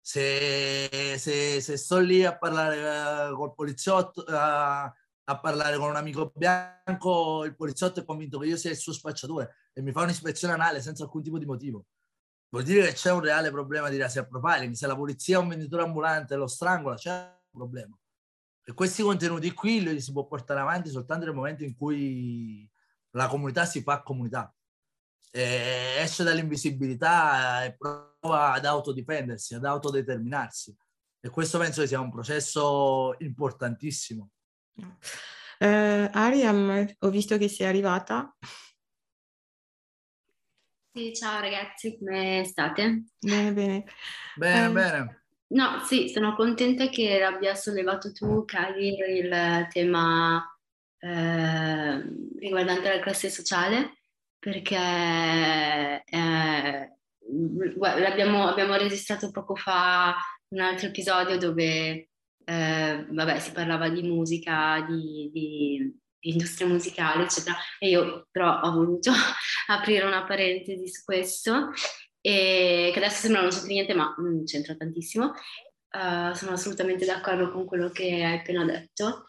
[0.02, 5.96] Se, se, se sto lì a parlare uh, col poliziotto, uh, a parlare con un
[5.96, 10.02] amico bianco, il poliziotto è convinto che io sia il suo spacciatore e mi fa
[10.02, 11.86] un'ispezione anale senza alcun tipo di motivo.
[12.50, 14.74] Vuol dire che c'è un reale problema di racial profiling.
[14.74, 17.96] Se la polizia è un venditore ambulante e lo strangola, c'è un problema.
[18.69, 22.69] E questi contenuti qui li si può portare avanti soltanto nel momento in cui
[23.12, 24.53] la comunità si fa comunità.
[25.32, 30.75] E esce dall'invisibilità e prova ad autodifendersi, ad autodeterminarsi.
[31.21, 34.32] E questo penso che sia un processo importantissimo.
[34.75, 38.36] Uh, Ariam, ho visto che sei arrivata.
[40.91, 43.06] Sì, ciao ragazzi, come state?
[43.17, 43.86] Bene, bene.
[44.36, 45.27] Bene, eh, bene.
[45.49, 50.43] No, sì, sono contenta che abbia sollevato tu, Kadir, il tema
[50.99, 52.03] eh,
[52.38, 53.99] riguardante la classe sociale,
[54.38, 56.91] perché eh,
[58.05, 60.15] abbiamo, abbiamo registrato poco fa
[60.49, 62.10] un altro episodio dove
[62.43, 68.62] eh, vabbè, si parlava di musica, di, di, di, industria musicale, eccetera, e io però
[68.62, 69.12] ho voluto
[69.67, 71.71] aprire una parentesi su questo,
[72.28, 75.32] e, che adesso sembra non c'entra niente, ma mm, c'entra tantissimo.
[75.90, 79.28] Uh, sono assolutamente d'accordo con quello che hai appena detto.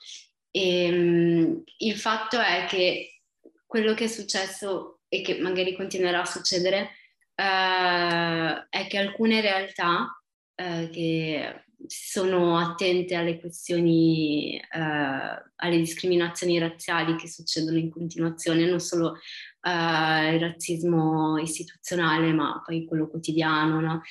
[0.51, 3.21] E, mh, il fatto è che
[3.65, 6.91] quello che è successo e che magari continuerà a succedere
[7.37, 10.21] uh, è che alcune realtà
[10.57, 19.21] uh, che sono attente alle questioni, alle discriminazioni razziali che succedono in continuazione, non solo
[19.69, 23.81] eh, il razzismo istituzionale, ma poi quello quotidiano.
[23.81, 24.03] No?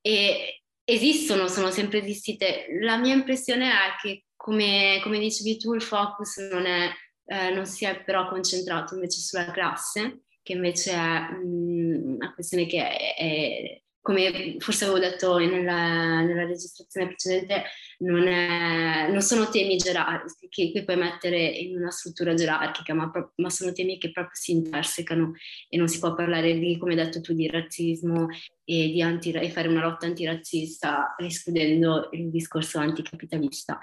[0.00, 2.66] E esistono, sono sempre esistite.
[2.80, 6.90] La mia impressione è che, come, come dicevi tu, il focus non, è,
[7.26, 12.34] eh, non si è però concentrato invece sulla classe, che invece è mh, mm, una
[12.34, 17.64] questione che è, è come forse avevo detto nella, nella registrazione precedente,
[17.98, 23.10] non, è, non, sono temi gerarchici che, che, puoi mettere in una struttura gerarchica, ma,
[23.34, 25.32] ma, sono temi che proprio si intersecano
[25.68, 28.28] e non si può parlare di, come hai detto tu, di razzismo
[28.64, 33.78] e, di anti, e fare una lotta antirazzista escludendo il discorso anticapitalista.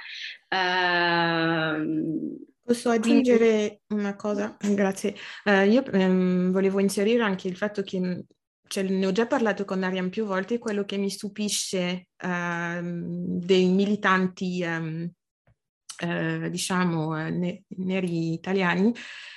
[0.49, 4.57] Uh, Posso aggiungere una cosa?
[4.59, 5.13] Grazie.
[5.43, 8.25] Uh, io um, volevo inserire anche il fatto che
[8.67, 13.67] cioè, ne ho già parlato con Arian più volte, quello che mi stupisce uh, dei
[13.67, 15.09] militanti um,
[15.97, 18.93] eh, diciamo, eh, ne- neri italiani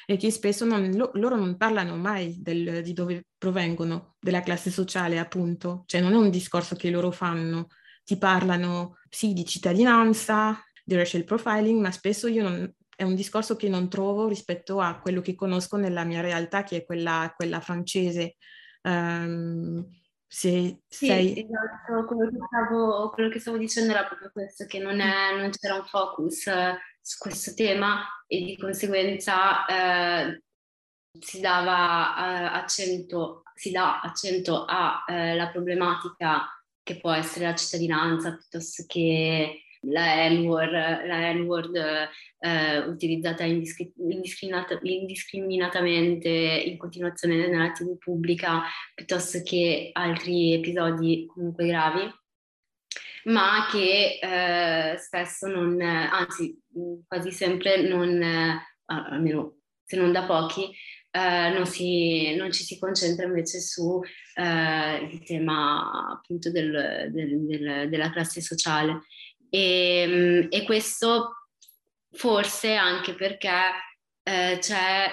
[0.06, 4.70] e che spesso non, lo- loro non parlano mai del, di dove provengono, della classe
[4.70, 5.84] sociale, appunto.
[5.86, 7.68] Cioè non è un discorso che loro fanno,
[8.04, 13.54] ti parlano sì di cittadinanza, di racial profiling, ma spesso io non, è un discorso
[13.54, 17.60] che non trovo rispetto a quello che conosco nella mia realtà, che è quella, quella
[17.60, 18.36] francese.
[18.88, 19.86] Um,
[20.26, 21.38] se sì, sei...
[21.38, 25.50] esatto, quello che, stavo, quello che, stavo, dicendo era proprio questo, che non, è, non
[25.50, 30.40] c'era un focus uh, su questo tema e di conseguenza uh,
[31.18, 36.46] si dava uh, accento, si dà accento alla problematica
[36.82, 42.08] che può essere la cittadinanza piuttosto che la N-word, la N-word
[42.40, 48.62] eh, utilizzata indiscri- indiscriminata- indiscriminatamente in continuazione nella TV pubblica
[48.94, 52.10] piuttosto che altri episodi comunque gravi,
[53.24, 56.56] ma che eh, spesso non, anzi
[57.06, 60.70] quasi sempre non, eh, almeno se non da pochi,
[61.10, 67.88] Uh, non, si, non, ci si concentra invece sul uh, tema appunto del, del, del,
[67.88, 69.00] della classe sociale.
[69.48, 71.37] E, ehm, e questo
[72.10, 73.72] forse anche perché
[74.22, 75.10] eh, c'è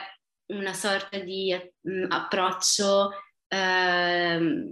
[0.47, 1.53] una sorta di
[1.89, 3.11] mm, approccio,
[3.47, 4.71] eh,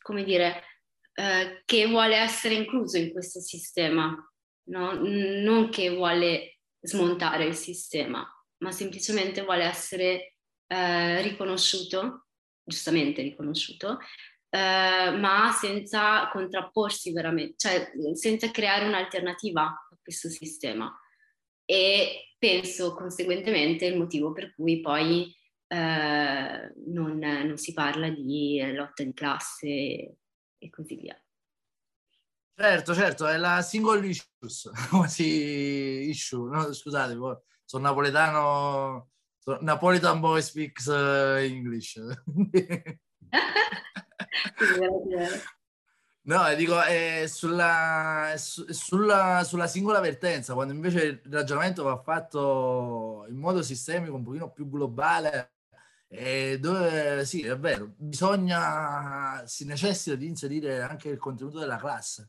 [0.00, 0.64] come dire,
[1.14, 4.14] eh, che vuole essere incluso in questo sistema,
[4.70, 4.92] no?
[4.94, 8.26] non che vuole smontare il sistema,
[8.58, 10.34] ma semplicemente vuole essere
[10.66, 12.26] eh, riconosciuto,
[12.64, 13.98] giustamente riconosciuto,
[14.48, 20.92] eh, ma senza contrapporsi veramente, cioè senza creare un'alternativa a questo sistema.
[21.70, 25.32] E penso conseguentemente il motivo per cui poi
[25.68, 29.68] eh, non, non, si parla di lotta di classe
[30.58, 31.16] e così via.
[32.56, 37.16] Certo, certo, è la single issues, quasi issue, no, scusate,
[37.64, 42.00] sono napoletano, sono Napolitan boy speaks uh, English.
[46.30, 53.34] No, dico, è sulla, sulla, sulla, singola vertenza, quando invece il ragionamento va fatto in
[53.36, 55.54] modo sistemico, un pochino più globale,
[56.60, 62.28] dove sì, è vero, bisogna, si necessita di inserire anche il contenuto della classe,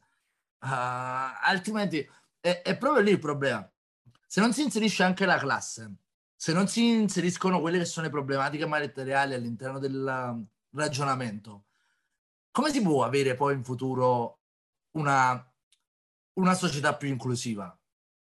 [0.62, 0.68] uh,
[1.44, 2.00] altrimenti
[2.40, 3.72] è, è proprio lì il problema.
[4.26, 5.94] Se non si inserisce anche la classe,
[6.36, 11.66] se non si inseriscono quelle che sono le problematiche materiali all'interno del ragionamento,
[12.52, 14.42] come si può avere poi in futuro
[14.98, 15.54] una,
[16.34, 17.76] una società più inclusiva?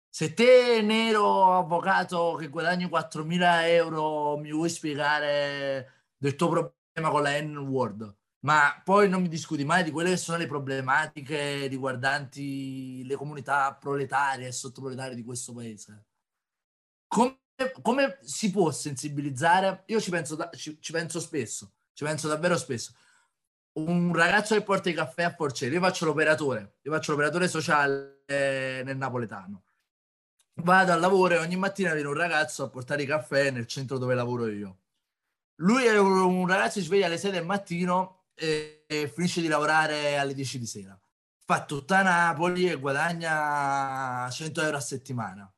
[0.09, 7.23] Se te, nero avvocato che guadagni 4.000 euro, mi vuoi spiegare del tuo problema con
[7.23, 13.05] la N-word, ma poi non mi discuti mai di quelle che sono le problematiche riguardanti
[13.05, 16.07] le comunità proletarie e sottoproletarie di questo paese.
[17.07, 17.39] Come,
[17.83, 19.83] come si può sensibilizzare?
[19.87, 22.95] Io ci penso, ci, ci penso spesso, ci penso davvero spesso
[23.77, 28.25] un ragazzo che porta i caffè a Porcello, io faccio l'operatore, io faccio l'operatore sociale
[28.27, 29.65] nel napoletano.
[30.62, 33.99] Vado al lavoro e ogni mattina viene un ragazzo a portare i caffè nel centro
[33.99, 34.79] dove lavoro io.
[35.57, 39.49] Lui è un ragazzo che si sveglia alle 6 del mattino e, e finisce di
[39.49, 40.99] lavorare alle 10 di sera.
[41.45, 45.55] Fa tutta Napoli e guadagna 100 euro a settimana.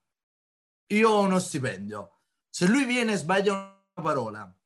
[0.88, 2.22] Io ho uno stipendio.
[2.50, 4.58] Se lui viene e sbaglia una parola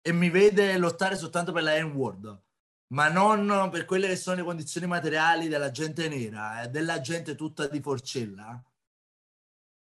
[0.00, 2.44] e mi vede lottare soltanto per la N-word,
[2.88, 7.34] ma non per quelle che sono le condizioni materiali della gente nera, eh, della gente
[7.34, 8.62] tutta di Forcella,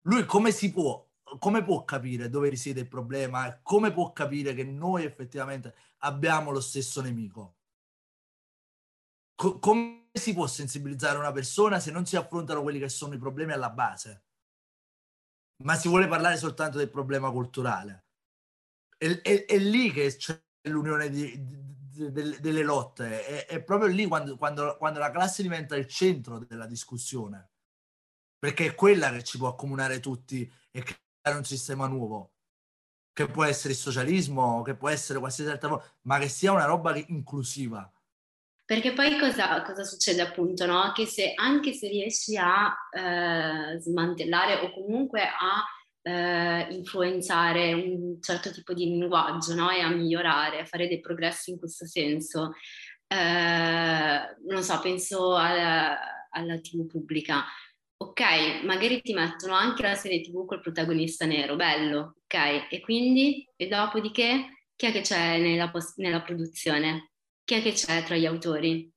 [0.02, 1.06] lui come si può,
[1.38, 3.60] come può capire dove risiede il problema?
[3.62, 7.56] Come può capire che noi effettivamente abbiamo lo stesso nemico?
[9.34, 13.18] Co- come si può sensibilizzare una persona se non si affrontano quelli che sono i
[13.18, 14.24] problemi alla base?
[15.62, 18.06] Ma si vuole parlare soltanto del problema culturale.
[18.96, 21.32] È, è, è lì che c'è l'unione di,
[22.08, 26.38] delle, delle lotte, è, è, proprio lì quando, quando, quando la classe diventa il centro
[26.38, 27.50] della discussione,
[28.38, 32.32] perché è quella che ci può accomunare tutti e creare un sistema nuovo,
[33.12, 36.64] che può essere il socialismo, che può essere qualsiasi altra cosa, ma che sia una
[36.64, 37.90] roba inclusiva.
[38.64, 40.92] Perché poi cosa, cosa succede appunto, no?
[40.92, 45.64] Che se anche se riesci a eh, smantellare o comunque a
[46.02, 49.70] eh, influenzare un certo tipo di linguaggio no?
[49.70, 52.52] e a migliorare, a fare dei progressi in questo senso.
[53.06, 57.44] Eh, non so, penso alla, alla TV pubblica.
[58.02, 62.68] Ok, magari ti mettono anche la serie TV col protagonista nero, bello, ok?
[62.70, 67.10] E quindi, e dopodiché, chi è che c'è nella, nella produzione?
[67.44, 68.90] Chi è che c'è tra gli autori?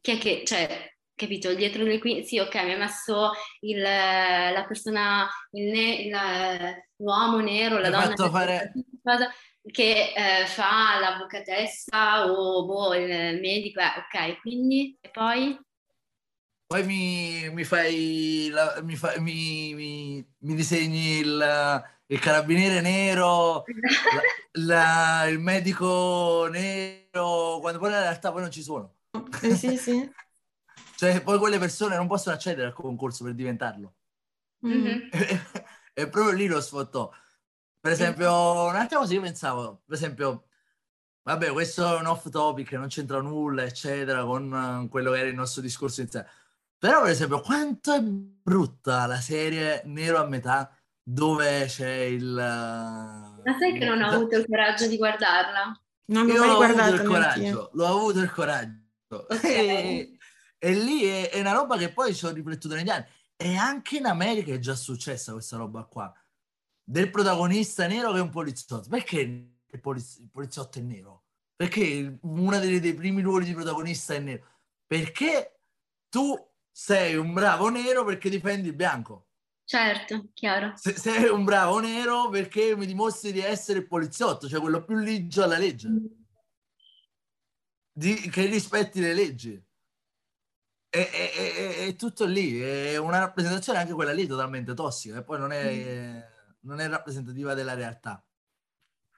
[0.00, 0.91] Chi è che, cioè,
[1.22, 6.16] capito, dietro le quinte, sì, ok, mi ha messo il, la persona, il ne, il,
[6.96, 9.30] l'uomo nero, la Mi donna fatto fare- cosa
[9.70, 15.56] che eh, fa l'avvocatessa o boh, il medico, eh, ok, quindi, e poi?
[16.66, 23.62] Poi mi, mi fai, la- mi, fa- mi- mi- mi disegni il, il carabiniere nero,
[23.62, 24.22] la-
[25.22, 28.94] la- il medico nero, quando poi in realtà poi non ci sono.
[29.42, 30.10] Eh, sì, sì.
[31.02, 33.94] Cioè, poi quelle persone non possono accedere al concorso per diventarlo.
[34.64, 34.70] Mm.
[34.70, 35.08] Mhm.
[35.94, 37.10] e proprio lì lo sfottò.
[37.80, 38.30] Per esempio,
[38.66, 40.44] un'altra cosa io pensavo, per esempio,
[41.22, 45.28] vabbè, questo è un off topic, non c'entra nulla, eccetera, con eh, quello che era
[45.28, 46.28] il nostro discorso iniziale.
[46.78, 50.72] Però, per esempio, quanto è brutta la serie Nero a metà,
[51.02, 52.32] dove c'è il...
[52.32, 55.82] Ma sai che non ho avuto il coraggio di guardarla?
[56.04, 58.80] Non l'ho mai l'ho avuto guardata il coraggio, l'ho avuto il coraggio.
[59.42, 60.16] E,
[60.64, 63.04] e lì è, è una roba che poi ci ho riflettuto negli anni.
[63.34, 66.14] E anche in America è già successa questa roba qua.
[66.84, 68.88] Del protagonista nero che è un poliziotto.
[68.88, 71.24] Perché il, poliz- il poliziotto è nero?
[71.56, 74.46] Perché uno dei, dei primi ruoli di protagonista è nero?
[74.86, 75.62] Perché
[76.08, 76.38] tu
[76.70, 79.30] sei un bravo nero perché difendi il bianco.
[79.64, 80.74] Certo, chiaro.
[80.76, 84.96] Se- sei un bravo nero perché mi dimostri di essere il poliziotto, cioè quello più
[84.96, 85.88] ligio alla legge
[87.92, 89.60] di- che rispetti le leggi.
[90.94, 95.22] È, è- è- è tutto lì, è una rappresentazione anche quella lì totalmente tossica e
[95.24, 96.22] poi non è,
[96.60, 98.22] non è rappresentativa della realtà.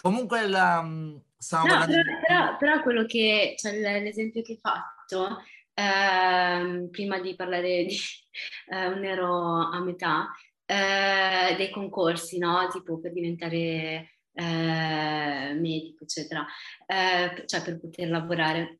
[0.01, 1.25] Comunque la, mm, No,
[1.63, 5.43] però, di- però- però quello che, cioè l'esempio che hai fatto,
[5.75, 7.97] ehm, prima di parlare di
[8.71, 10.31] eh, un nero a metà,
[10.65, 12.69] eh, dei concorsi, no?
[12.71, 16.47] Tipo per diventare eh, medico, eccetera,
[16.87, 18.79] eh, cioè per poter lavorare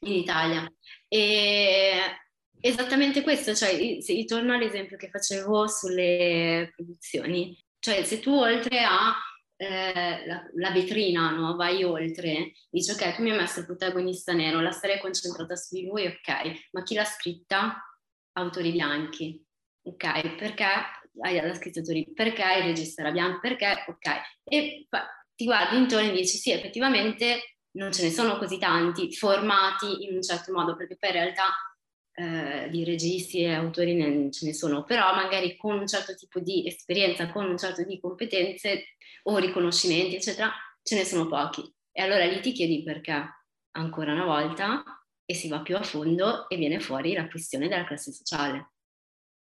[0.00, 0.70] in Italia.
[1.08, 2.18] E
[2.66, 9.14] esattamente questo, cioè, ritorno all'esempio che facevo sulle produzioni, cioè se tu oltre a
[9.56, 11.56] eh, la, la vetrina, no?
[11.56, 15.54] vai oltre, dici ok, tu mi hai messo il protagonista nero, la storia è concentrata
[15.56, 17.78] su di lui, ok, ma chi l'ha scritta?
[18.36, 19.44] Autori bianchi,
[19.82, 20.64] ok, perché
[21.20, 24.08] hai la scritto autori, perché il regista era bianco, perché, ok,
[24.42, 24.88] e
[25.34, 30.14] ti guardi intorno e dici sì, effettivamente non ce ne sono così tanti formati in
[30.14, 31.52] un certo modo, perché poi in realtà
[32.14, 36.40] eh, di registi e autori ne- ce ne sono, però magari con un certo tipo
[36.40, 38.84] di esperienza, con un certo di competenze
[39.24, 40.50] o riconoscimenti, eccetera,
[40.82, 41.62] ce ne sono pochi.
[41.92, 43.12] E allora lì ti chiedi perché
[43.72, 44.82] ancora una volta
[45.24, 48.70] e si va più a fondo e viene fuori la questione della classe sociale.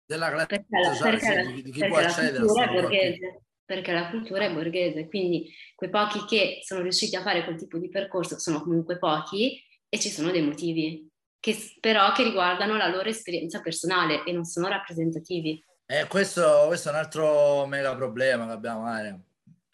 [0.05, 2.39] della classe Perché sociale, perché sì, la- di, di chi perché può accedere
[2.73, 7.57] borghese, perché la cultura è borghese, quindi quei pochi che sono riusciti a fare quel
[7.57, 11.08] tipo di percorso sono comunque pochi e ci sono dei motivi,
[11.41, 15.65] che, però che riguardano la loro esperienza personale e non sono rappresentativi.
[15.87, 19.21] Eh, questo, questo è un altro mega problema che abbiamo, Ale.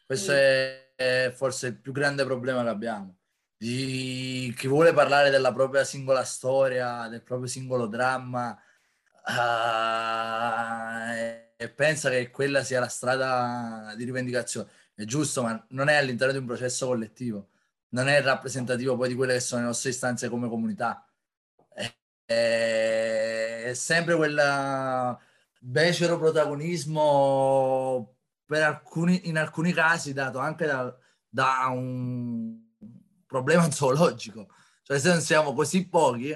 [0.07, 0.37] Questo Mm.
[0.37, 3.17] è, è forse il più grande problema che abbiamo.
[3.57, 8.57] Di chi vuole parlare della propria singola storia, del proprio singolo dramma,
[9.23, 14.69] ah, e, e pensa che quella sia la strada di rivendicazione.
[14.95, 17.49] È giusto, ma non è all'interno di un processo collettivo,
[17.91, 21.05] non è rappresentativo poi di quelle che sono le nostre istanze come comunità.
[22.25, 25.19] È, sempre quella
[25.61, 28.17] becero protagonismo
[28.49, 30.97] alcuni, in alcuni casi dato anche da,
[31.29, 32.57] da un
[33.27, 34.49] problema zoologico.
[34.83, 36.35] Cioè, se non siamo così pochi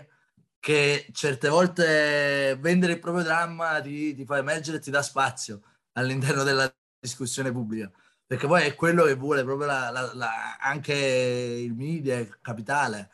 [0.61, 5.63] che certe volte vendere il proprio dramma ti, ti fa emergere e ti dà spazio
[5.93, 7.91] all'interno della discussione pubblica.
[8.27, 13.11] Perché poi è quello che vuole proprio la- la- la- anche il media, il capitale.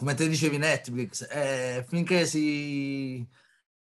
[0.00, 3.22] Come te dicevi Netflix, eh, finché si...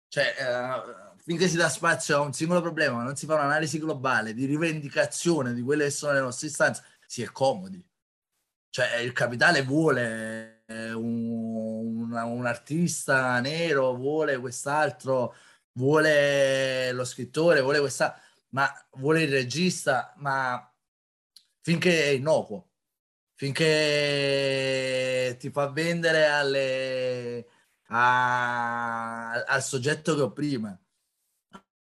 [0.06, 3.80] Cioè, eh, finché si dà spazio a un singolo problema, ma non si fa un'analisi
[3.80, 7.84] globale di rivendicazione di quelle che sono le nostre istanze, si è comodi.
[8.70, 15.34] Cioè, il capitale vuole eh, un, una- un artista nero, vuole quest'altro,
[15.72, 18.16] vuole lo scrittore, vuole questa,
[18.50, 20.72] ma vuole il regista, ma
[21.60, 22.73] finché è innocuo,
[23.34, 27.46] finché ti fa vendere alle,
[27.88, 30.78] a- al soggetto che opprime.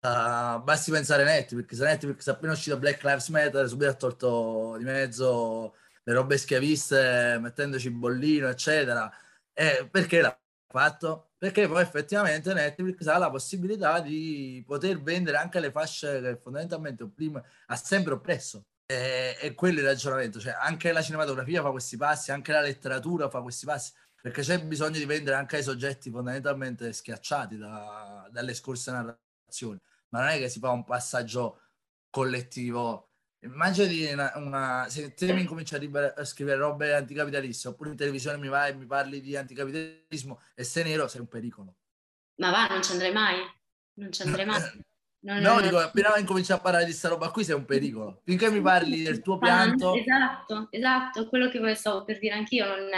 [0.02, 4.84] Uh, basti pensare a Netflix, Netflix appena uscito Black Lives Matter, subito ha tolto di
[4.84, 5.74] mezzo
[6.04, 9.10] le robe schiaviste, mettendoci bollino, eccetera.
[9.52, 11.32] E perché l'ha fatto?
[11.36, 17.02] Perché poi effettivamente Netflix ha la possibilità di poter vendere anche le fasce che fondamentalmente
[17.02, 18.64] opprime, ha sempre oppresso.
[18.90, 22.60] E, e quello è il ragionamento, cioè anche la cinematografia fa questi passi, anche la
[22.60, 23.92] letteratura fa questi passi.
[24.20, 29.78] perché c'è bisogno di vendere anche ai soggetti fondamentalmente schiacciati da, dalle scorse narrazioni,
[30.08, 31.60] ma non è che si fa un passaggio
[32.10, 33.10] collettivo.
[33.44, 38.38] Immagini una, una, se te mi incominci a, a scrivere robe anticapitaliste oppure in televisione
[38.38, 41.76] mi vai e mi parli di anticapitalismo e sei nero, sei un pericolo.
[42.40, 43.36] Ma va, non ci andrei mai.
[43.94, 44.60] Non ci andrei mai.
[45.22, 48.22] Non, no, dico, appena incominci a parlare di sta roba qui sei un pericolo.
[48.24, 49.94] Finché mi parli del tuo pianto...
[49.94, 52.88] Esatto, esatto, quello che stavo per dire anch'io, non,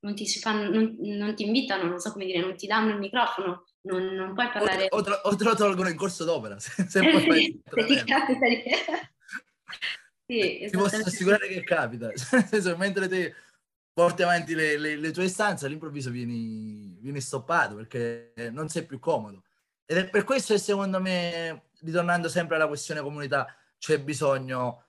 [0.00, 2.98] non ti, fanno, non, non, ti invitano, non so come dire, non ti danno il
[2.98, 4.88] microfono, non, non puoi parlare...
[4.90, 7.62] O, te lo tolgono in corso d'opera, se, se poi fai...
[7.64, 8.62] se ti capita di...
[10.26, 12.10] sì, ti posso assicurare che capita,
[12.76, 13.34] mentre te
[13.94, 18.98] porti avanti le, le, le tue istanze, all'improvviso vieni, vieni stoppato perché non sei più
[18.98, 19.44] comodo.
[19.86, 23.46] Ed è per questo che secondo me, ritornando sempre alla questione comunità,
[23.78, 24.86] c'è bisogno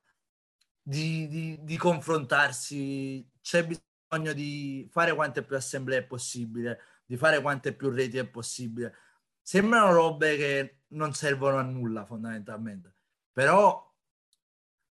[0.82, 7.42] di, di, di confrontarsi, c'è bisogno di fare quante più assemblee è possibile, di fare
[7.42, 8.96] quante più reti è possibile.
[9.42, 12.94] Sembrano robe che non servono a nulla fondamentalmente,
[13.32, 13.86] però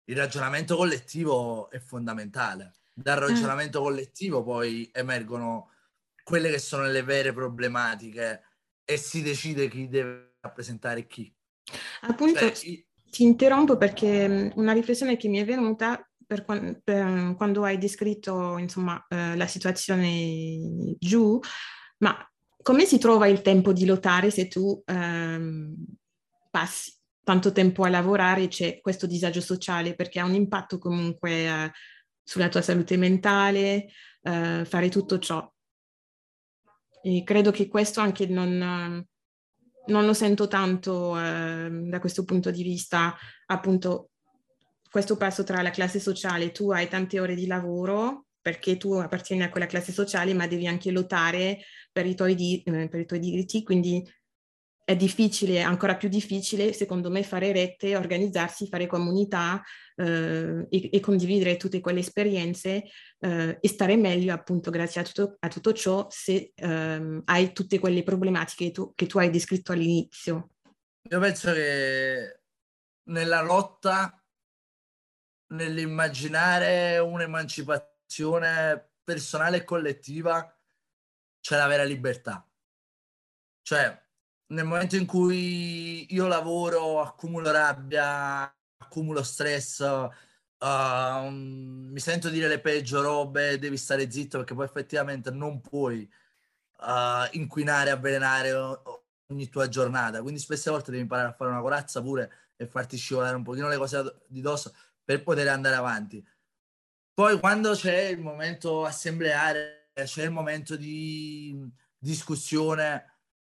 [0.05, 2.75] il ragionamento collettivo è fondamentale.
[2.93, 3.27] Dal mm.
[3.27, 5.71] ragionamento collettivo poi emergono
[6.25, 8.43] quelle che sono le vere problematiche
[8.85, 11.33] e si decide chi deve rappresentare chi.
[12.03, 16.45] Appunto, cioè, ti interrompo perché mm, una riflessione che mi è venuta per,
[16.83, 21.39] per quando hai descritto insomma, eh, la situazione giù,
[21.99, 22.17] ma
[22.63, 25.75] come si trova il tempo di lottare se tu ehm,
[26.51, 26.93] passi
[27.25, 31.71] tanto tempo a lavorare e c'è questo disagio sociale perché ha un impatto comunque eh,
[32.23, 33.89] sulla tua salute mentale,
[34.23, 35.49] eh, fare tutto ciò.
[37.03, 39.05] E credo che questo anche non,
[39.87, 44.11] non lo sento tanto eh, da questo punto di vista, appunto,
[44.91, 49.43] questo passo tra la classe sociale, tu hai tante ore di lavoro perché tu appartieni
[49.43, 53.07] a quella classe sociale, ma devi anche lottare per i tuoi, di, eh, per i
[53.07, 54.05] tuoi diritti, quindi
[54.85, 59.63] è difficile, ancora più difficile, secondo me, fare rete, organizzarsi, fare comunità
[59.97, 62.85] eh, e, e, condividere tutte quelle esperienze
[63.21, 67.79] eh, e stare meglio, appunto, grazie a tutto, a tutto ciò, se ehm, hai tutte
[67.79, 70.51] quelle problematiche tu, che tu hai descritto all'inizio.
[71.09, 72.41] Io penso che
[73.05, 74.21] nella lotta,
[75.53, 80.59] nell'immaginare un'emancipazione personale e collettiva,
[81.41, 82.45] c'è la vera libertà.
[83.63, 84.02] Cioè,
[84.53, 92.61] nel momento in cui io lavoro, accumulo rabbia, accumulo stress, uh, mi sento dire le
[92.61, 96.09] peggio robe, devi stare zitto perché poi effettivamente non puoi
[96.81, 98.53] uh, inquinare, avvelenare
[99.29, 100.21] ogni tua giornata.
[100.21, 103.69] Quindi spesse volte devi imparare a fare una corazza pure e farti scivolare un pochino
[103.69, 106.25] le cose di dosso per poter andare avanti.
[107.15, 113.12] Poi quando c'è il momento assembleare, c'è il momento di discussione,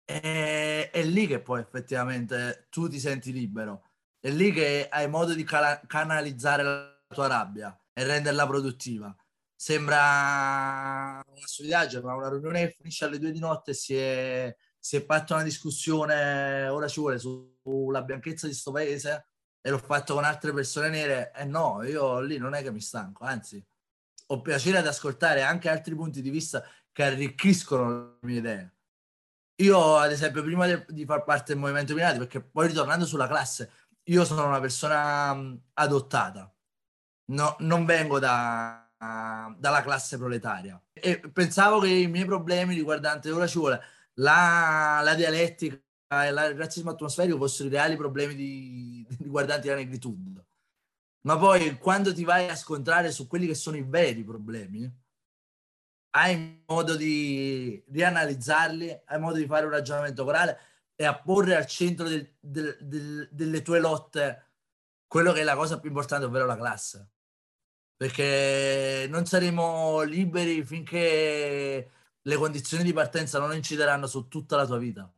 [0.09, 3.83] è, è, lì che poi effettivamente tu ti senti libero,
[4.19, 9.15] è lì che hai modo di cala- canalizzare la tua rabbia e renderla produttiva.
[9.55, 14.95] Sembra una stupidaggine, ma una riunione che finisce alle due di notte si è, si
[14.95, 19.27] è fatta una discussione, ora ci vuole, sulla bianchezza di questo paese
[19.61, 22.81] e l'ho fatto con altre persone nere e no, io lì non è che mi
[22.81, 23.63] stanco, anzi
[24.31, 28.78] ho piacere ad ascoltare anche altri punti di vista che arricchiscono le mie idee
[29.59, 33.27] io, ad esempio, prima de- di far parte del movimento Minati, perché poi ritornando sulla
[33.27, 33.71] classe,
[34.03, 36.53] io sono una persona adottata,
[37.31, 43.29] no, non vengo da, uh, dalla classe proletaria e pensavo che i miei problemi riguardanti
[43.29, 43.79] ora ci vuole
[44.15, 45.77] la, la dialettica
[46.25, 50.45] e la, il razzismo atmosferico fossero i reali problemi di, riguardanti la negritude.
[51.21, 54.89] Ma poi quando ti vai a scontrare su quelli che sono i veri problemi,
[56.11, 60.59] hai modo di, di analizzarli, hai modo di fare un ragionamento corale
[60.95, 64.45] e a porre al centro del, del, del, delle tue lotte
[65.07, 67.09] quello che è la cosa più importante, ovvero la classe.
[67.95, 71.91] Perché non saremo liberi finché
[72.21, 75.11] le condizioni di partenza non incideranno su tutta la tua vita.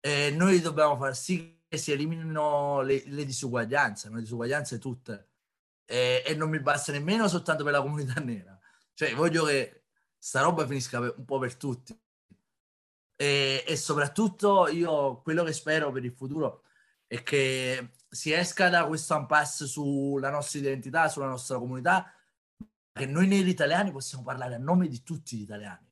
[0.00, 5.28] E noi dobbiamo far sì che si eliminino le, le disuguaglianze, le disuguaglianze tutte.
[5.84, 8.55] E, e non mi basta nemmeno soltanto per la comunità nera
[8.96, 9.82] cioè, voglio che
[10.16, 11.94] sta roba finisca un po' per tutti.
[13.14, 16.62] E, e, soprattutto io quello che spero per il futuro
[17.06, 22.10] è che si esca da questo impasse sulla nostra identità, sulla nostra comunità,
[22.90, 25.86] che noi neri italiani possiamo parlare a nome di tutti gli italiani.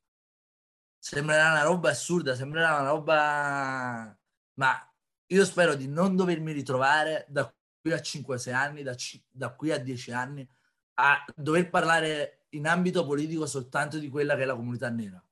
[0.98, 4.18] Sembrerà una roba assurda, sembrerà una roba...
[4.54, 4.94] Ma
[5.26, 7.52] io spero di non dovermi ritrovare da
[7.82, 8.96] qui a 5-6 anni, da,
[9.30, 10.48] da qui a 10 anni,
[10.94, 15.22] a dover parlare in ambito politico soltanto di quella che è la comunità nera,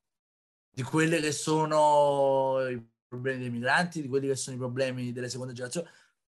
[0.70, 5.29] di quelli che sono i problemi dei migranti, di quelli che sono i problemi delle
[5.29, 5.89] seconde generazioni.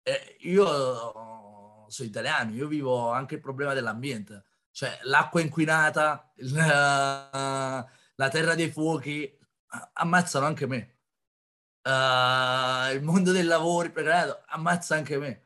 [0.03, 8.29] Eh, io sono italiano, io vivo anche il problema dell'ambiente, cioè l'acqua inquinata, la, la
[8.29, 9.37] terra dei fuochi,
[9.93, 10.95] ammazzano anche me.
[11.87, 15.43] Uh, il mondo del lavoro, il precariato, ammazza anche me.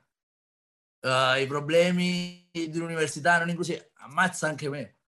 [1.01, 5.00] Uh, I problemi dell'università non inclusi, ammazza anche me.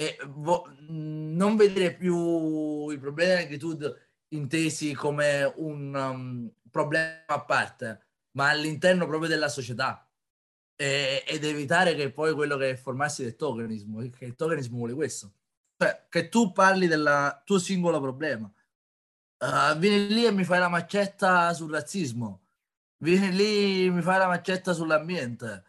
[0.00, 3.94] E vo- non vedere più i problemi della
[4.28, 8.00] intesi come un um, problema a parte,
[8.32, 10.08] ma all'interno proprio della società.
[10.76, 14.94] E- ed evitare che poi quello che è formarsi del tokenismo, che il tokenismo vuole
[14.94, 15.34] questo.
[15.76, 18.50] Cioè, che tu parli del tuo singolo problema
[19.42, 22.42] Uh, vieni lì e mi fai la maccetta sul razzismo,
[22.98, 25.64] vieni lì e mi fai la maccetta sull'ambiente.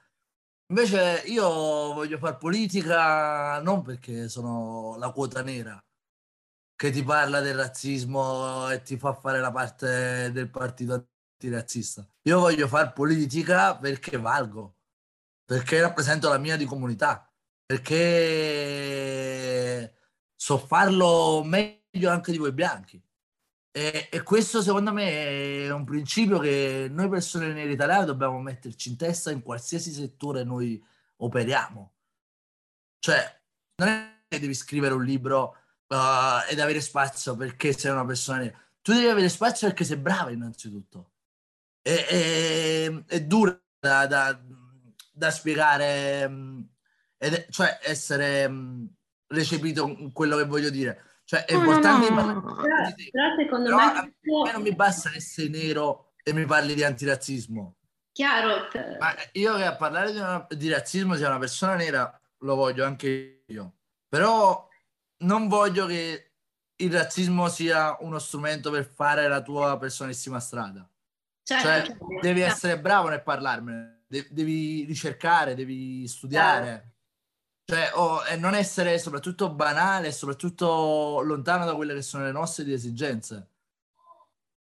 [0.72, 1.48] Invece io
[1.92, 5.78] voglio fare politica non perché sono la quota nera
[6.74, 12.08] che ti parla del razzismo e ti fa fare la parte del partito antirazzista.
[12.22, 14.78] Io voglio fare politica perché valgo,
[15.44, 17.30] perché rappresento la mia di comunità,
[17.66, 17.94] perché
[20.34, 23.04] so farlo meglio anche di voi bianchi.
[23.74, 28.90] E, e, questo secondo me è un principio che noi persone nere italiane dobbiamo metterci
[28.90, 30.84] in testa in qualsiasi settore noi
[31.18, 31.94] operiamo.
[33.00, 33.42] Cioè,
[33.78, 35.56] non è che devi scrivere un libro
[35.88, 35.96] uh,
[36.50, 38.60] ed avere spazio perché sei una persona nera.
[38.82, 41.12] Tu devi avere spazio perché sei brava innanzitutto.
[41.82, 44.42] E, è, è dura da, da,
[45.14, 46.62] da spiegare, mm,
[47.18, 48.86] ed, cioè essere mm,
[49.28, 52.56] recepito quello che voglio dire cioè è importante no, no, no.
[52.56, 52.76] Però,
[53.10, 54.52] però, secondo però me, questo...
[54.52, 57.78] non mi basta essere nero e mi parli di antirazzismo.
[58.12, 58.68] Chiaro.
[59.00, 62.84] Ma io che a parlare di, una, di razzismo sia una persona nera lo voglio
[62.84, 63.76] anche io.
[64.10, 64.68] Però
[65.20, 66.34] non voglio che
[66.76, 70.86] il razzismo sia uno strumento per fare la tua personalissima strada.
[71.44, 72.08] Certo, cioè, certo.
[72.20, 76.91] devi essere bravo nel parlarmene, devi ricercare, devi studiare.
[77.72, 82.66] Cioè, oh, e non essere soprattutto banale, soprattutto lontano da quelle che sono le nostre
[82.66, 83.48] di esigenze.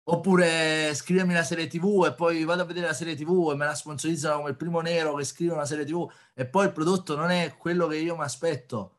[0.02, 3.66] Oppure scrivermi la serie TV e poi vado a vedere la serie TV e me
[3.66, 7.14] la sponsorizzano come il primo nero che scrive una serie TV e poi il prodotto
[7.14, 8.96] non è quello che io mi aspetto.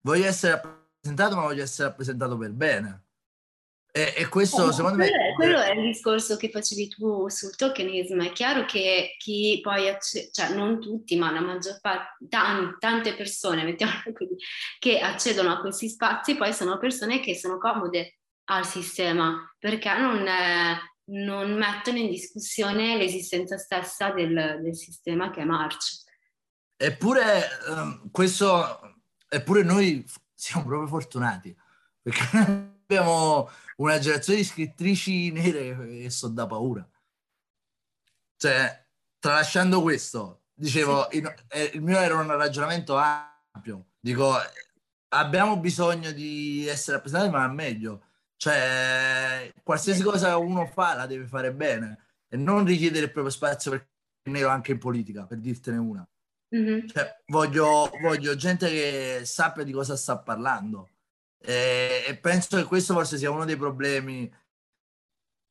[0.00, 3.02] Voglio essere rappresentato, ma voglio essere rappresentato per bene.
[3.92, 5.10] E, e questo eh, secondo me...
[5.34, 8.22] È, quello è il discorso che facevi tu sul tokenismo.
[8.22, 13.14] È chiaro che chi poi, acc- cioè non tutti, ma la maggior parte, tan- tante
[13.14, 14.36] persone, mettiamola così,
[14.78, 20.26] che accedono a questi spazi poi sono persone che sono comode al sistema perché non,
[20.26, 26.02] eh, non mettono in discussione l'esistenza stessa del, del sistema che marcia.
[26.76, 30.04] Eppure, um, questo, eppure noi
[30.34, 31.56] siamo proprio fortunati
[32.02, 36.88] perché abbiamo una generazione di scrittrici nere che sono da paura.
[38.36, 38.86] Cioè,
[39.18, 41.18] tralasciando questo, dicevo, sì.
[41.18, 43.86] il, eh, il mio era un ragionamento ampio.
[44.00, 44.34] Dico,
[45.08, 48.02] abbiamo bisogno di essere rappresentati, ma meglio.
[48.36, 53.70] Cioè, qualsiasi cosa uno fa la deve fare bene e non richiedere il proprio spazio
[53.70, 53.88] perché
[54.22, 56.06] è nero anche in politica, per dirtene una.
[56.54, 56.86] Mm-hmm.
[56.88, 60.90] Cioè, voglio, voglio gente che sappia di cosa sta parlando
[61.46, 64.32] e, e penso che questo forse sia uno dei problemi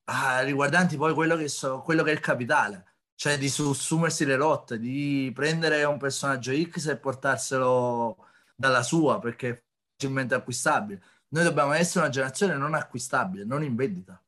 [0.06, 2.86] ah, riguardanti poi quello che, so, quello che è il capitale,
[3.16, 9.50] cioè di sussumersi le rotte, di prendere un personaggio X e portarselo dalla sua perché
[9.50, 9.64] è
[9.96, 11.02] facilmente acquistabile.
[11.30, 14.22] Noi dobbiamo essere una generazione non acquistabile, non in vendita.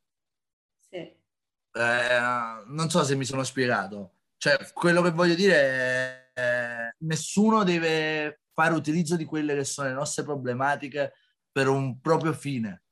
[0.79, 0.97] Sì.
[0.97, 2.19] Eh,
[2.67, 4.13] non so se mi sono spiegato.
[4.37, 9.87] Cioè, quello che voglio dire è eh, nessuno deve fare utilizzo di quelle che sono
[9.87, 11.13] le nostre problematiche
[11.55, 12.83] per un proprio fine.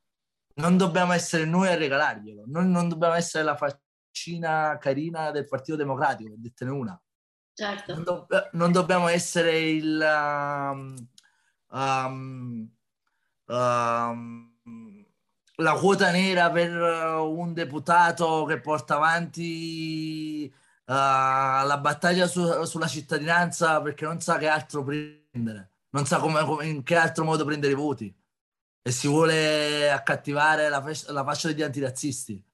[0.54, 5.76] Non dobbiamo essere noi a regalarglielo, noi non dobbiamo essere la faccina carina del Partito
[5.76, 7.02] Democratico, per dirtene una.
[7.52, 7.92] Certo.
[7.92, 10.00] Non, do- non dobbiamo essere il...
[10.00, 10.94] Um,
[11.72, 12.70] um,
[13.48, 15.06] um,
[15.56, 20.50] la quota nera per un deputato che porta avanti
[20.86, 26.42] uh, la battaglia su- sulla cittadinanza perché non sa che altro prendere, non sa come,
[26.44, 28.22] come, in che altro modo prendere i voti
[28.86, 32.44] e si vuole accattivare la, fes- la fascia degli antirazzisti.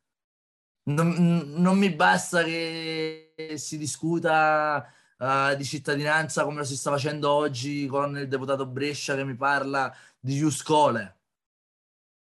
[0.84, 1.08] Non,
[1.56, 4.86] non, mi basta che si discuta
[5.18, 9.34] uh, di cittadinanza come lo si sta facendo oggi con il deputato Brescia che mi
[9.34, 11.18] parla di Iuscole.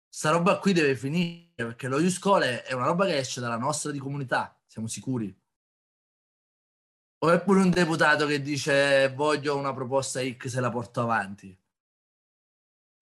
[0.09, 3.91] Sta roba qui deve finire perché lo Iuscole è una roba che esce dalla nostra
[3.91, 5.35] di comunità, siamo sicuri.
[7.25, 11.57] O è pure un deputato che dice voglio una proposta X e la porto avanti.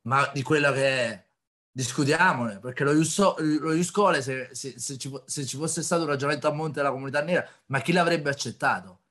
[0.03, 1.29] Ma di quello che è.
[1.73, 6.81] Discutiamone, perché lo Iuscole, se, se, se, se ci fosse stato un ragionamento a monte
[6.81, 9.03] della comunità nera, ma chi l'avrebbe accettato?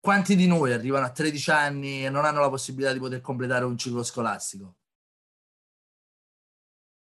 [0.00, 3.66] Quanti di noi arrivano a 13 anni e non hanno la possibilità di poter completare
[3.66, 4.76] un ciclo scolastico?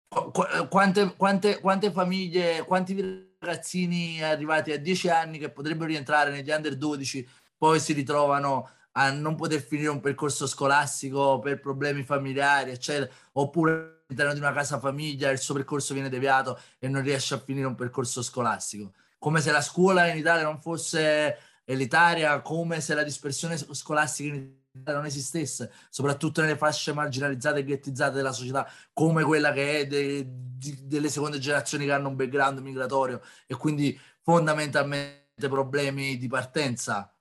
[0.10, 2.94] Qu- qu- quante, quante, quante famiglie, quanti
[3.40, 7.28] ragazzini arrivati a 10 anni che potrebbero rientrare negli under 12
[7.58, 8.70] poi si ritrovano
[9.00, 14.52] a non poter finire un percorso scolastico per problemi familiari, eccetera, oppure all'interno di una
[14.52, 18.94] casa famiglia il suo percorso viene deviato e non riesce a finire un percorso scolastico.
[19.20, 24.56] Come se la scuola in Italia non fosse elitaria, come se la dispersione scolastica in
[24.72, 29.86] Italia non esistesse, soprattutto nelle fasce marginalizzate e ghettizzate della società, come quella che è
[29.88, 36.28] de, de, delle seconde generazioni che hanno un background migratorio e quindi fondamentalmente problemi di
[36.28, 37.12] partenza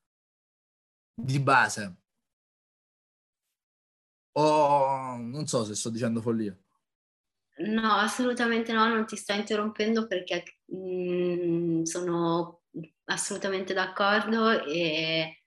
[1.16, 1.96] di base.
[4.38, 6.56] O non so se sto dicendo follia.
[7.58, 12.60] No, assolutamente no, non ti sto interrompendo perché mh, mm, sono
[13.04, 15.42] assolutamente d'accordo e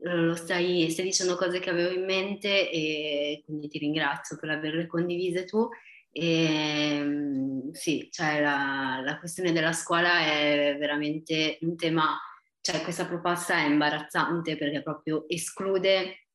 [0.00, 4.86] lo stai, stai dicendo cose che avevo in mente e quindi ti ringrazio per averle
[4.86, 5.66] condivise tu.
[6.10, 12.18] E, mm, sì, cioè la, la questione della scuola è veramente un tema
[12.68, 16.26] cioè questa proposta è imbarazzante perché proprio esclude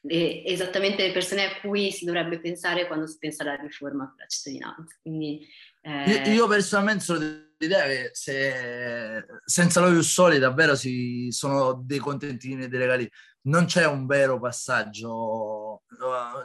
[0.00, 4.26] le, esattamente le persone a cui si dovrebbe pensare quando si pensa alla riforma della
[4.26, 4.96] cittadinanza.
[5.02, 5.46] Quindi,
[5.82, 6.04] eh...
[6.10, 12.64] io, io, personalmente sono dell'idea che se, senza lo Soli davvero si, sono dei contentini
[12.64, 13.10] e dei regali.
[13.42, 15.82] Non c'è un vero passaggio,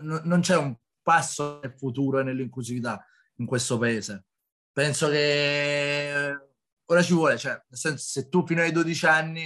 [0.01, 3.01] non c'è un passo nel futuro e nell'inclusività
[3.35, 4.25] in questo paese.
[4.73, 6.48] Penso che
[6.91, 9.45] ora ci vuole, cioè, nel senso, se tu fino ai 12 anni,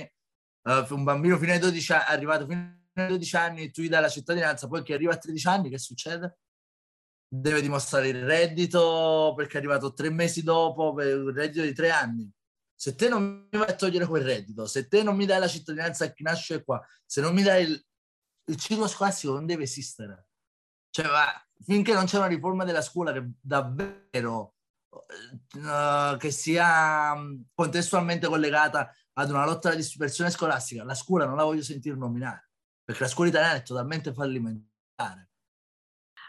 [0.63, 4.01] uh, un bambino fino ai 12 anni, arrivato fino ai 12 anni, tu gli dai
[4.01, 6.37] la cittadinanza, poi che arriva a 13 anni, che succede?
[7.27, 11.89] Deve dimostrare il reddito perché è arrivato tre mesi dopo, per il reddito di tre
[11.89, 12.31] anni.
[12.75, 15.47] Se te non mi vai a togliere quel reddito, se te non mi dai la
[15.47, 17.85] cittadinanza a chi nasce qua, se non mi dai il,
[18.45, 20.27] il ciclo scolastico non deve esistere.
[20.89, 21.25] Cioè, va,
[21.65, 24.53] finché non c'è una riforma della scuola che davvero
[25.55, 31.35] uh, che sia mm, contestualmente collegata ad una lotta alla dispersione scolastica, la scuola non
[31.35, 32.49] la voglio sentire nominare,
[32.83, 35.29] perché la scuola italiana è totalmente fallimentare.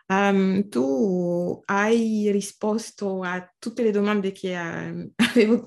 [0.07, 5.67] Um, tu hai risposto a tutte le domande che uh, avevo,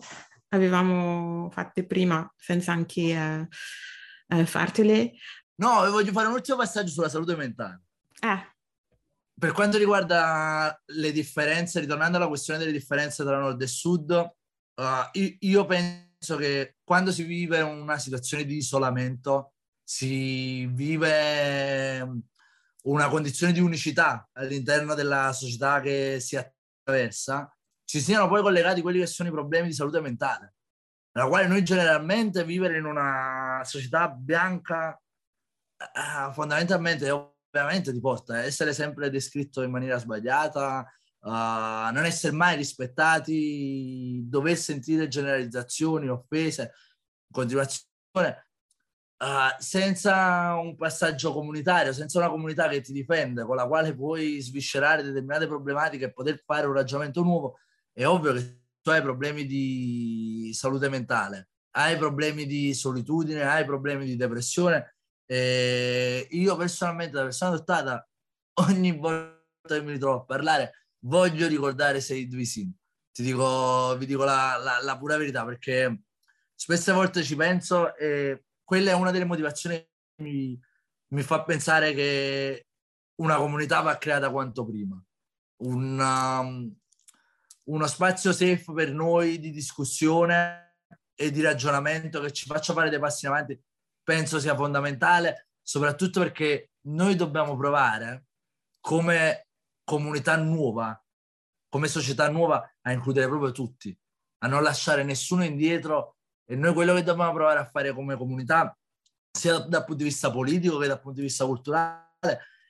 [0.50, 3.48] avevamo fatte prima, senza anche
[4.28, 5.14] uh, fartele.
[5.56, 7.82] No, voglio fare un ultimo passaggio sulla salute mentale.
[8.20, 8.57] Eh
[9.40, 14.84] per quanto riguarda le differenze, ritornando alla questione delle differenze tra nord e sud, uh,
[15.40, 22.02] io, penso che quando si vive una situazione di isolamento, si vive
[22.84, 29.00] una condizione di unicità all'interno della società che si attraversa, ci siano poi collegati quelli
[29.00, 30.56] che sono i problemi di salute mentale,
[31.12, 35.00] nella quale noi generalmente vivere in una società bianca
[35.78, 40.86] uh, fondamentalmente veramente ti porta a essere sempre descritto in maniera sbagliata,
[41.22, 46.74] a non essere mai rispettati, dover sentire generalizzazioni, offese,
[47.32, 48.48] continuazione,
[49.18, 54.39] uh, senza un passaggio comunitario, senza una comunità che ti difende, con la quale puoi
[54.39, 57.60] sviscerare determinate problematiche e poter fare un ragionamento nuovo,
[57.91, 64.06] è ovvio che tu hai problemi di salute mentale, hai problemi di solitudine, hai problemi
[64.06, 64.97] di depressione
[65.30, 68.07] e io personalmente, da persona adottata,
[68.65, 69.36] ogni volta
[69.67, 72.73] che mi ritrovo a parlare, voglio ricordare Said Visin.
[73.11, 76.03] Ti dico, vi dico la, la, la, pura verità perché
[76.55, 79.89] spesse volte ci penso e quella è una delle motivazioni che
[80.23, 80.59] mi,
[81.13, 82.67] mi fa pensare che
[83.15, 85.03] una comunità va creata quanto prima.
[85.63, 86.75] Un, um,
[87.63, 90.78] uno spazio safe per noi di discussione
[91.15, 93.59] e di ragionamento che ci faccia fare dei passi in avanti
[94.08, 98.28] penso sia fondamentale, soprattutto perché noi dobbiamo provare
[98.80, 99.49] come
[99.84, 100.97] comunità nuova,
[101.68, 103.93] come società nuova, a includere proprio tutti,
[104.43, 108.74] a non lasciare nessuno indietro e noi quello che dobbiamo provare a fare come comunità,
[109.30, 112.08] sia dal punto di vista politico che dal punto di vista culturale,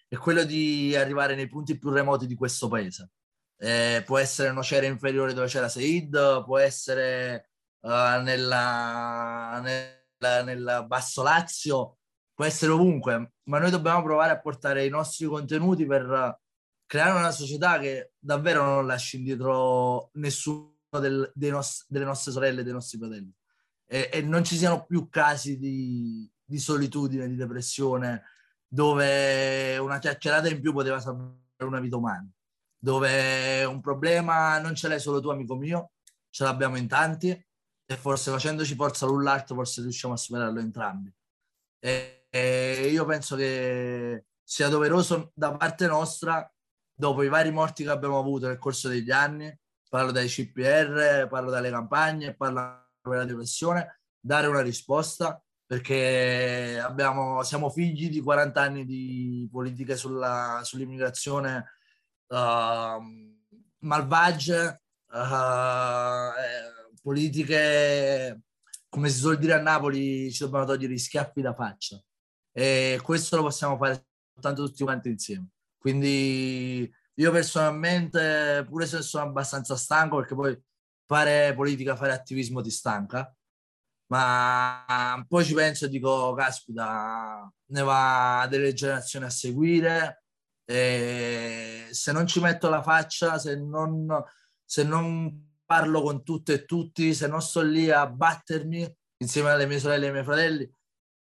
[0.08, 3.12] è quello di arrivare nei punti più remoti di questo paese.
[3.60, 11.24] Eh, può essere nocera inferiore dove c'era Said, può essere uh, nella, nella nel Basso
[11.24, 11.98] Lazio,
[12.34, 16.40] può essere ovunque, ma noi dobbiamo provare a portare i nostri contenuti per
[16.86, 22.64] creare una società che davvero non lasci indietro nessuno del, nos- delle nostre sorelle e
[22.64, 23.32] dei nostri fratelli.
[23.86, 28.24] E, e non ci siano più casi di, di, solitudine, di depressione,
[28.68, 32.30] dove una chiacchierata in più poteva salvare una vita umana,
[32.78, 35.92] dove un problema non ce l'hai solo tu, amico mio,
[36.30, 37.47] ce l'abbiamo in tanti
[37.96, 41.14] forse facendoci forza l'un l'altro forse riusciamo a superarlo entrambi.
[41.80, 46.50] E, e io penso che sia doveroso da parte nostra,
[46.94, 49.56] dopo i vari morti che abbiamo avuto nel corso degli anni,
[49.90, 57.70] parlo dai CPR, parlo dalle campagne, parlo della depressione, dare una risposta perché abbiamo, siamo
[57.70, 61.74] figli di 40 anni di politiche sulla, sull'immigrazione
[62.28, 63.02] uh,
[63.80, 64.82] malvagie,
[65.12, 65.18] uh,
[67.08, 68.42] politiche,
[68.90, 71.98] come si suol dire a Napoli, ci dobbiamo togliere gli schiaffi da faccia.
[72.52, 75.52] E questo lo possiamo fare soltanto tutti quanti insieme.
[75.78, 80.62] Quindi io personalmente, pure se sono abbastanza stanco, perché poi
[81.06, 83.34] fare politica, fare attivismo ti stanca,
[84.08, 90.24] ma poi ci penso e dico, caspita, ne va delle generazioni a seguire,
[90.66, 94.08] e se non ci metto la faccia, se non,
[94.66, 99.68] se non parlo con tutte e tutti, se non sto lì a battermi insieme alle
[99.68, 100.72] mie sorelle e ai miei fratelli,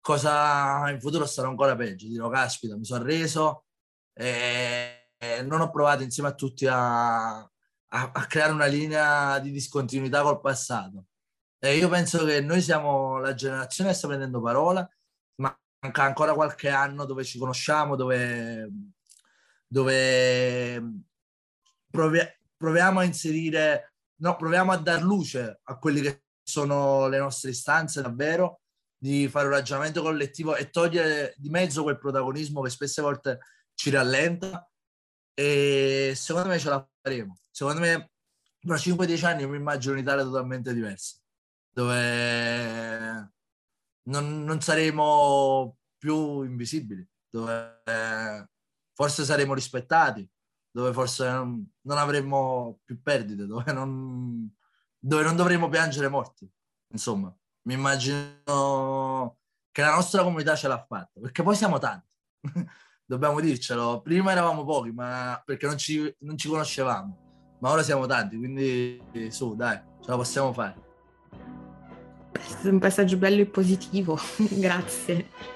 [0.00, 2.06] cosa in futuro sarà ancora peggio.
[2.06, 3.66] Dirò, caspita, mi sono reso
[4.14, 5.10] e,
[5.44, 7.48] non ho provato insieme a tutti a, a,
[7.88, 11.06] a creare una linea di discontinuità col passato
[11.58, 14.88] e io penso che noi siamo la generazione che sta prendendo parola,
[15.36, 18.70] ma manca ancora qualche anno dove ci conosciamo, dove,
[19.66, 20.82] dove
[21.90, 27.50] provi- proviamo a inserire, no, proviamo a dar luce a quelle che sono le nostre
[27.50, 28.60] istanze davvero,
[28.98, 33.38] di fare un ragionamento collettivo e togliere di mezzo quel protagonismo che spesse volte
[33.74, 34.68] ci rallenta
[35.34, 37.36] e secondo me ce la faremo.
[37.50, 38.10] Secondo me
[38.58, 41.20] tra 5-10 anni mi immagino un'Italia totalmente diversa
[41.76, 43.32] dove
[44.04, 47.82] non, non saremo più invisibili, dove
[48.94, 50.26] forse saremo rispettati,
[50.76, 54.46] dove forse non, non avremo più perdite, dove non,
[54.98, 56.46] dove non dovremo piangere morti.
[56.92, 59.38] Insomma, mi immagino
[59.72, 62.12] che la nostra comunità ce l'ha fatta, perché poi siamo tanti.
[63.06, 68.04] Dobbiamo dircelo, prima eravamo pochi, ma perché non ci, non ci conoscevamo, ma ora siamo
[68.04, 69.00] tanti, quindi
[69.30, 70.84] su, dai, ce la possiamo fare.
[72.62, 74.18] È un passaggio bello e positivo,
[74.52, 75.55] grazie.